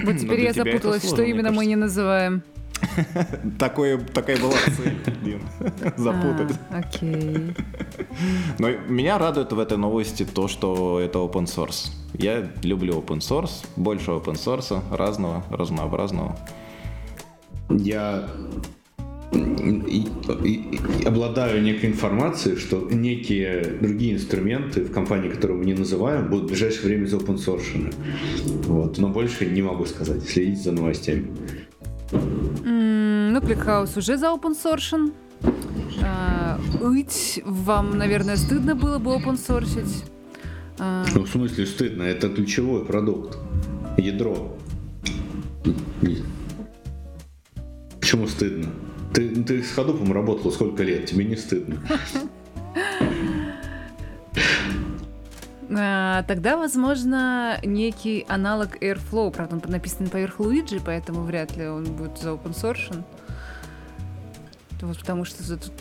[0.04, 2.44] вот теперь я запуталась, что именно мы не называем.
[3.60, 5.42] Такое, такая была цель, Дин.
[5.98, 6.56] Запутать.
[6.70, 7.54] А, окей.
[8.60, 11.92] Но меня радует в этой новости то, что это open source.
[12.14, 16.38] Я люблю open source, больше open source, разного, разнообразного.
[17.70, 18.28] Я
[19.32, 20.08] и,
[20.44, 26.30] и, и обладаю некой информацией, что некие другие инструменты в компании, которую мы не называем,
[26.30, 27.94] будут в ближайшее время за open source.
[28.68, 28.98] Вот.
[28.98, 30.24] Но больше не могу сказать.
[30.24, 31.28] Следите за новостями.
[32.12, 35.12] Ну, ClickHouse уже за open source.
[36.04, 36.60] А,
[36.96, 40.04] Ить, вам, наверное, стыдно было бы open source.
[40.80, 41.06] А...
[41.14, 42.04] Ну, в смысле стыдно?
[42.04, 43.38] Это ключевой продукт.
[43.98, 44.58] Ядро.
[48.00, 48.68] Почему стыдно?
[49.14, 51.06] Ты, ты с Ходупом работал сколько лет?
[51.06, 51.82] Тебе не стыдно?
[55.72, 59.32] тогда, возможно, некий аналог Airflow.
[59.32, 63.04] Правда, он написан поверх Luigi, поэтому вряд ли он будет за open source.
[64.82, 65.74] Вот потому что тут...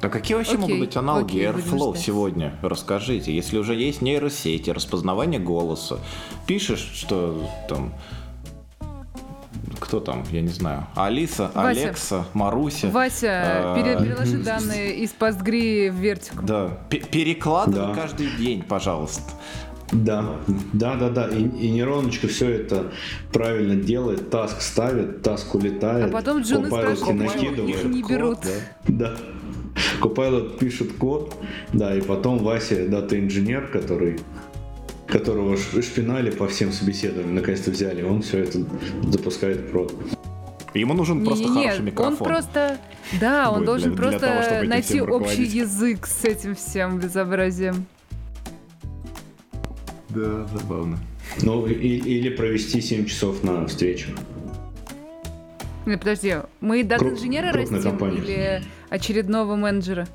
[0.00, 2.54] А какие вообще окей, могут быть аналоги окей, Airflow сегодня?
[2.62, 3.34] Расскажите.
[3.34, 5.98] Если уже есть нейросети, распознавание голоса,
[6.46, 7.92] пишешь, что там
[9.78, 11.68] кто там, я не знаю, Алиса, Вася.
[11.68, 12.88] Алекса, Маруся.
[12.88, 16.44] Вася, э, переложи данные из Postgre в Vertical.
[16.44, 18.00] Да, перекладывай да.
[18.00, 19.22] каждый день, пожалуйста.
[19.92, 20.36] Да,
[20.72, 21.28] да, да, да.
[21.28, 22.92] И, и нейроночка все это
[23.32, 26.10] правильно делает, таск ставит, таск улетает.
[26.10, 28.40] А потом Джуны спрашивают, их не берут.
[28.86, 29.14] Да.
[29.14, 29.16] да.
[30.00, 31.34] Copilot пишет код,
[31.72, 34.18] да, и потом Вася, дата-инженер, который
[35.08, 38.58] которого шпинали по всем собеседованиям, наконец-то взяли, он все это
[39.04, 39.94] запускает прод.
[40.74, 42.12] Ему нужен просто Нет, хороший микрофон.
[42.12, 42.78] Он просто,
[43.20, 47.86] да, он должен для, просто для того, найти общий язык с этим всем безобразием.
[50.10, 50.98] Да, забавно.
[51.42, 54.10] Ну, и, или провести 7 часов на встречу.
[55.86, 58.18] Нет, подожди, мы дата-инженера растим компания.
[58.18, 60.06] или очередного менеджера?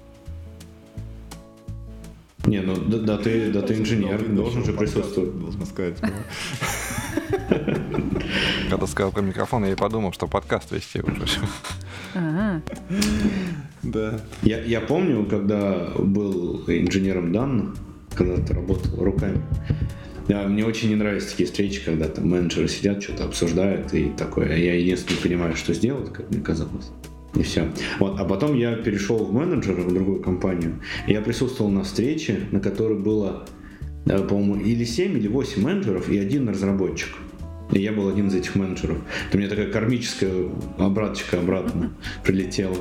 [2.45, 5.39] Не, ну да, да ты, да ты инженер, должен же присутствовать.
[5.39, 5.97] Должен сказать.
[8.69, 11.25] Когда сказал про микрофон, я и подумал, что подкаст вести уже.
[13.83, 14.19] Да.
[14.43, 17.75] Я, я помню, когда был инженером данных,
[18.15, 19.41] когда ты работал руками,
[20.27, 24.53] да, мне очень не нравятся такие встречи, когда там менеджеры сидят, что-то обсуждают и такое.
[24.53, 26.91] А я единственное не понимаю, что сделать, как мне казалось.
[27.35, 27.71] И все.
[27.99, 28.19] Вот.
[28.19, 30.79] А потом я перешел в менеджера в другую компанию.
[31.07, 33.45] Я присутствовал на встрече, на которой было,
[34.05, 37.09] э, по-моему, или 7, или 8 менеджеров и один разработчик.
[37.71, 38.97] И я был один из этих менеджеров.
[39.29, 40.31] Это у меня такая кармическая
[40.77, 42.77] обраточка обратно прилетела.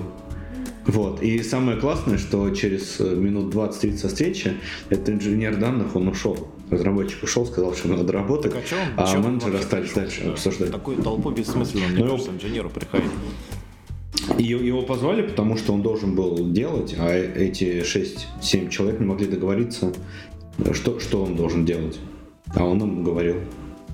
[0.86, 1.22] Вот.
[1.22, 4.52] И самое классное, что через э, минут 20-30 со встречи
[4.90, 6.48] этот инженер данных, он ушел.
[6.70, 8.62] Разработчик ушел, сказал, что надо работать, Так,
[8.96, 10.30] а он- а он менеджеры остались дальше Да.
[10.32, 10.72] обсуждать.
[10.72, 13.10] Такую толпу бессмысленно, мне Ну, кажется, инженеру приходить.
[14.38, 19.26] И его позвали, потому что он должен был делать, а эти 6-7 человек не могли
[19.26, 19.92] договориться,
[20.72, 21.98] что, что он должен делать.
[22.54, 23.36] А он им говорил,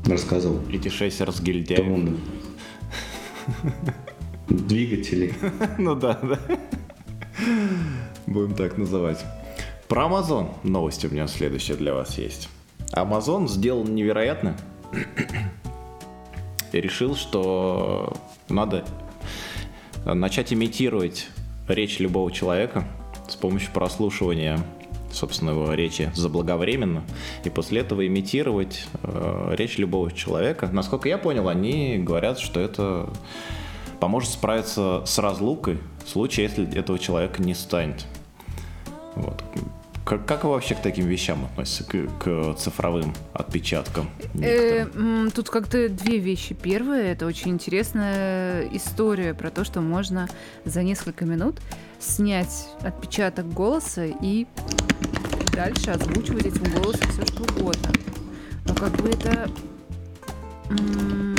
[0.06, 0.60] рассказывал.
[0.72, 1.86] Эти шесть раз Там гильдяев.
[1.86, 2.18] он...
[4.48, 5.34] Двигатели.
[5.78, 6.38] Ну да, да.
[8.26, 9.24] Будем так называть.
[9.88, 12.48] Про Amazon новость у меня следующая для вас есть.
[12.92, 14.56] Amazon сделал невероятно
[16.72, 18.14] и решил, что
[18.48, 18.84] надо
[20.04, 21.28] начать имитировать
[21.68, 22.86] речь любого человека
[23.28, 24.58] с помощью прослушивания
[25.10, 27.02] собственно, его речи заблаговременно,
[27.44, 30.68] и после этого имитировать э, речь любого человека.
[30.70, 33.08] Насколько я понял, они говорят, что это
[34.00, 38.06] поможет справиться с разлукой в случае, если этого человека не станет.
[39.14, 39.42] Вот.
[40.08, 44.08] Как, как вы вообще к таким вещам относитесь, к, к цифровым отпечаткам?
[44.40, 44.86] Э,
[45.34, 46.54] Тут как-то две вещи.
[46.54, 50.26] Первое, это очень интересная история про то, что можно
[50.64, 51.60] за несколько минут
[52.00, 54.46] снять отпечаток голоса и
[55.52, 57.92] дальше озвучивать этим голосом все что угодно.
[58.66, 59.50] Но как бы это
[60.70, 61.36] м,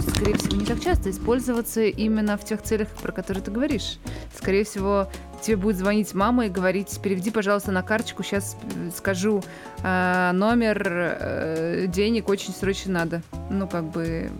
[0.00, 3.98] скорее всего, не так часто использоваться именно в тех целях, про которые ты говоришь.
[4.34, 5.08] Скорее всего,
[5.42, 8.56] тебе будет звонить мама и говорить, переведи, пожалуйста, на карточку, сейчас
[8.96, 9.42] скажу
[9.82, 13.22] э, номер, э, денег очень срочно надо.
[13.50, 14.30] Ну, как бы...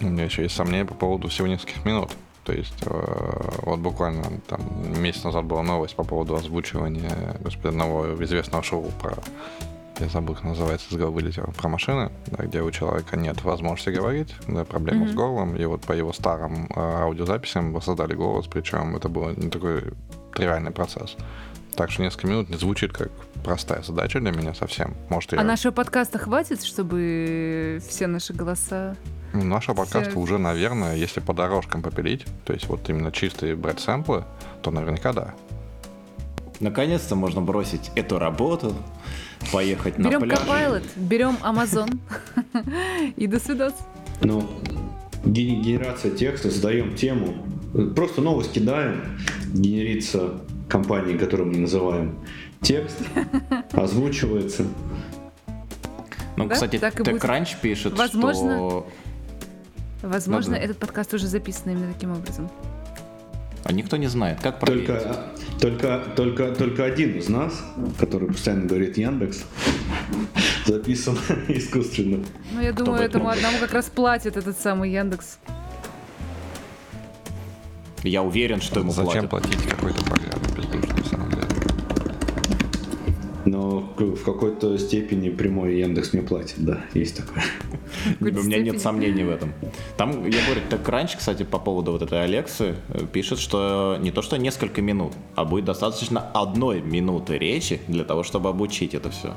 [0.00, 2.10] У меня еще есть сомнения по поводу всего нескольких минут.
[2.44, 4.60] То есть э, вот буквально там
[5.02, 9.18] месяц назад была новость по поводу озвучивания господи, одного известного шоу про
[10.00, 13.90] я забыл, как называется, с головы вылетело, про машины, да, где у человека нет возможности
[13.90, 15.12] говорить, да, проблемы Мгм.
[15.12, 19.50] с горлом, и вот по его старым э, аудиозаписям воссоздали голос, причем это был не
[19.50, 19.84] такой
[20.34, 21.16] тривиальный процесс.
[21.74, 23.10] Так что несколько минут не звучит как
[23.44, 24.94] простая задача для меня совсем.
[25.10, 25.40] Может, я...
[25.40, 28.96] А нашего подкаста хватит, чтобы все наши голоса...
[29.32, 33.54] Ну, Нашего подкаста Все- уже, наверное, если по дорожкам попилить, то есть вот именно чистые
[33.56, 34.24] брать сэмплы,
[34.62, 35.34] то наверняка да.
[36.60, 38.74] Наконец-то можно бросить эту работу,
[39.52, 40.38] поехать на Берем пляж.
[40.40, 41.98] Copilot, берем Amazon
[43.16, 43.74] и до свидос.
[44.20, 44.48] Ну,
[45.24, 47.34] ге- генерация текста, задаем тему,
[47.94, 49.18] просто новость кидаем,
[49.52, 52.18] генерится компанией, которую мы называем,
[52.62, 52.96] текст,
[53.72, 54.64] озвучивается.
[56.36, 56.76] Ну, Да, кстати.
[56.76, 58.56] TechCrunch пишет, Возможно.
[58.56, 58.88] что...
[60.02, 60.64] Возможно, Да-да.
[60.64, 62.48] этот подкаст уже записан именно таким образом.
[63.68, 64.86] А никто не знает, как проверить.
[64.86, 65.24] Только,
[65.60, 67.52] только, только, только один из нас,
[67.98, 69.44] который постоянно говорит Яндекс,
[70.66, 72.24] записан искусственно.
[72.54, 75.38] Ну, я думаю, этому одному как раз платит этот самый Яндекс.
[78.04, 79.50] Я уверен, что ему Зачем платят.
[79.50, 81.46] платить какой-то программе бездушной, на самом деле?
[83.50, 87.42] Но в какой-то степени прямой Яндекс мне платит, да, есть такое.
[88.20, 89.54] У меня нет сомнений в этом.
[89.96, 94.20] Там, я говорю, TechCrunch, кстати, по поводу вот этой Алексы, э, пишет, что не то,
[94.20, 99.34] что несколько минут, а будет достаточно одной минуты речи для того, чтобы обучить это все.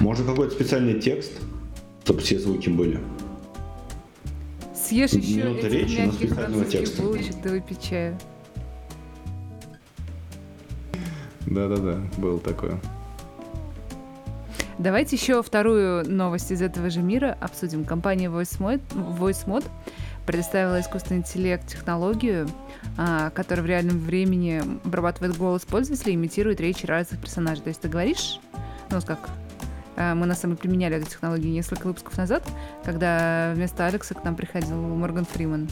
[0.00, 1.32] Можно какой-то специальный текст,
[2.02, 2.98] чтобы все звуки были.
[4.74, 7.02] Съешь еще Минута речи, но специального текста.
[7.02, 8.18] булочек, да выпей чаю.
[11.46, 12.78] Да-да-да, было такое.
[14.78, 17.84] Давайте еще вторую новость из этого же мира обсудим.
[17.84, 18.82] Компания VoiceMod,
[19.18, 19.64] VoiceMod
[20.26, 22.46] предоставила искусственный интеллект технологию,
[22.98, 27.62] а, которая в реальном времени обрабатывает голос пользователя и имитирует речи разных персонажей.
[27.62, 28.38] То есть ты говоришь,
[28.90, 29.30] ну вот как
[29.96, 32.46] а, мы на самом деле применяли эту технологию несколько выпусков назад,
[32.84, 35.68] когда вместо Алекса к нам приходил Морган Фриман.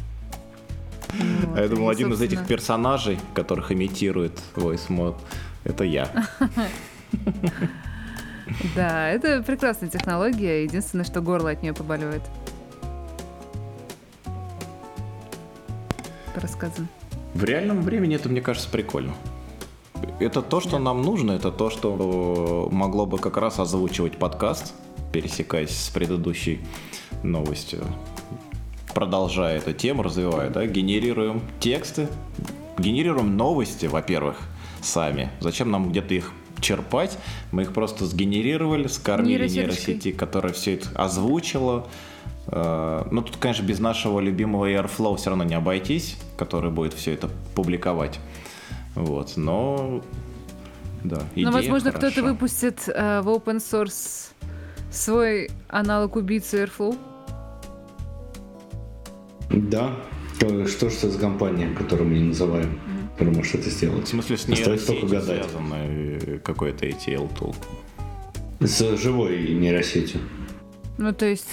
[1.13, 5.17] Вот, А я думал, и, один из этих собственно, персонажей, которых имитирует Voice Mod,
[5.65, 6.11] это я.
[8.77, 10.65] Да, это прекрасная технология.
[10.65, 12.23] Единственное, что горло от нее побаливает.
[16.35, 16.89] По рассказам.
[17.33, 19.15] В реальном времени это, мне кажется, прикольно.
[20.21, 24.75] Это то, что нам нужно, это то, что могло бы как раз озвучивать подкаст,
[25.13, 26.61] пересекаясь с предыдущей
[27.23, 27.85] новостью.
[28.95, 32.09] Продолжая эту тему, развивая, да, генерируем тексты,
[32.79, 34.37] генерируем новости, во-первых,
[34.85, 35.31] сами.
[35.41, 37.19] Зачем нам где-то их черпать?
[37.53, 41.87] Мы их просто сгенерировали, скормили нейросети, которая все это озвучила.
[42.47, 47.13] Э, Ну, тут, конечно, без нашего любимого Airflow все равно не обойтись, который будет все
[47.13, 48.19] это публиковать.
[48.95, 50.03] Вот, но...
[51.03, 54.31] Да, идея Но, возможно, кто-то выпустит э, в open source
[54.91, 56.97] свой аналог убийцы Airflow.
[59.51, 59.91] Да,
[60.37, 62.79] Что, что же это за компания, которую мы не называем,
[63.15, 64.07] которая может это сделать?
[64.07, 65.51] В смысле, с Остается только нейросетью гадать.
[65.51, 67.55] связан какой-то ETL tool.
[68.61, 70.21] С живой нейросетью.
[70.99, 71.49] Ну, то есть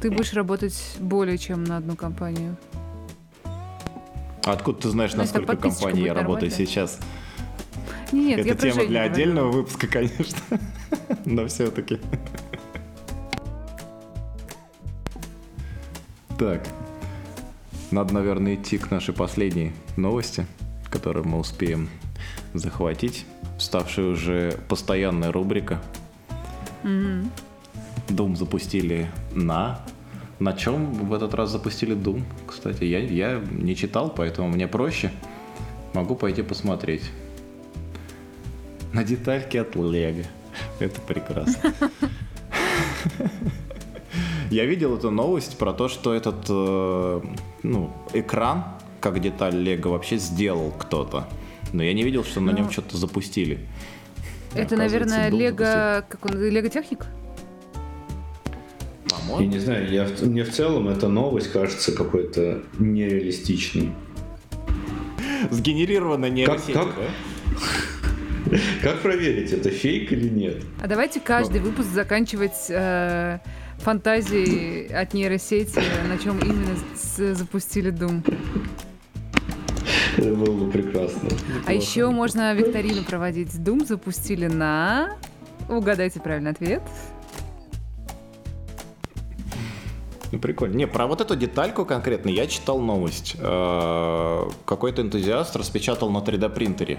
[0.00, 2.56] ты будешь работать более чем на одну компанию.
[3.44, 6.66] А откуда ты знаешь, Ну, насколько подписочка компаний я работаю нормально.
[6.66, 6.98] сейчас?
[8.12, 9.12] Нет, я Это про тема для говорю.
[9.12, 10.38] отдельного выпуска, конечно.
[11.24, 11.98] Но все-таки.
[16.38, 16.66] Так.
[17.90, 20.46] Надо, наверное, идти к нашей последней новости,
[20.94, 21.88] которую мы успеем
[22.54, 23.26] захватить.
[23.58, 25.82] Ставшая уже постоянная рубрика.
[26.84, 27.30] Мгм.
[28.08, 29.80] Doom запустили на...
[30.38, 32.22] На чем в этот раз запустили Doom?
[32.46, 35.10] Кстати, я, я не читал, поэтому мне проще.
[35.94, 37.10] Могу пойти посмотреть.
[38.92, 40.24] На детальки от Лего.
[40.78, 41.74] Это прекрасно.
[44.50, 47.20] Я видел эту новость про то, что этот э,
[47.64, 48.64] ну, экран,
[49.04, 51.28] как деталь Лего, вообще сделал кто-то.
[51.74, 53.58] Но я не видел, что на нем Ну, что-то запустили.
[54.54, 56.06] Это, наверное, Лего...
[56.08, 56.40] Как он?
[56.40, 57.04] Лего Техник?
[59.38, 63.92] Я не знаю, я, мне в целом эта новость кажется какой-то нереалистичной.
[65.50, 66.94] сгенерировано нейросетью, как?
[66.96, 68.58] да?
[68.82, 70.62] Как проверить, это фейк или нет?
[70.80, 73.38] А давайте каждый выпуск заканчивать э,
[73.78, 76.76] фантазией от нейросети, на чем именно
[77.34, 78.22] запустили Doom.
[80.24, 81.28] Это было бы прекрасно.
[81.66, 83.52] А еще можно викторину проводить.
[83.54, 85.16] Doom запустили на...
[85.68, 86.82] Угадайте правильный ответ.
[90.32, 90.76] Ну, прикольно.
[90.76, 93.36] Не, про вот эту детальку конкретно я читал новость.
[93.38, 96.96] Э, Какой-то энтузиаст распечатал на 3D принтере.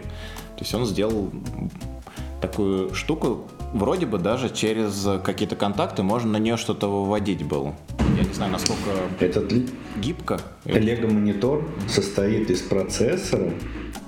[0.56, 1.32] То есть он сделал
[2.50, 7.76] такую штуку, вроде бы даже через какие-то контакты можно на нее что-то выводить было.
[8.18, 8.82] Я не знаю, насколько
[9.20, 9.64] Этот л-
[10.02, 10.40] гибко.
[10.66, 13.52] Lego монитор состоит из процессора,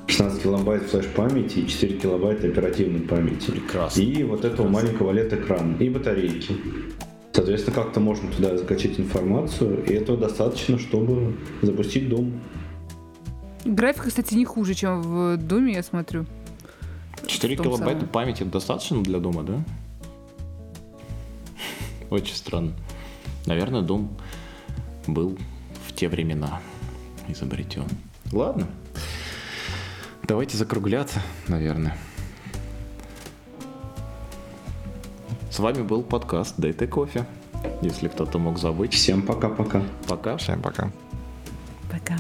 [0.08, 3.52] 16 килобайт флеш-памяти и 4 килобайта оперативной памяти.
[3.52, 4.02] Прекрасно.
[4.02, 5.76] И вот этого маленького LED-экрана.
[5.80, 6.56] И батарейки.
[7.34, 12.34] Соответственно, как-то можно туда закачать информацию, и этого достаточно, чтобы запустить дом.
[13.66, 16.26] Графика, кстати, не хуже, чем в Думе, я смотрю.
[17.26, 18.12] 4 в том килобайта самом.
[18.12, 19.64] памяти достаточно для дома, да?
[22.10, 22.74] Очень странно.
[23.46, 24.18] Наверное, дом
[25.08, 25.38] был
[25.88, 26.62] в те времена
[27.28, 27.86] изобретен.
[28.32, 28.68] Ладно.
[30.24, 31.98] Давайте закругляться, наверное.
[35.50, 37.26] С вами был подкаст Дайте кофе.
[37.82, 38.94] Если кто-то мог забыть.
[38.94, 39.82] Всем пока-пока.
[40.08, 40.38] Пока.
[40.38, 40.92] Всем пока.
[41.90, 42.18] Пока.